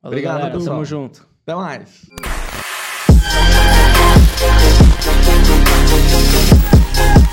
[0.00, 0.76] Valeu, Obrigado, galera, pessoal.
[0.76, 1.26] tamo junto.
[1.42, 2.06] Até mais.
[7.04, 7.31] Thank you.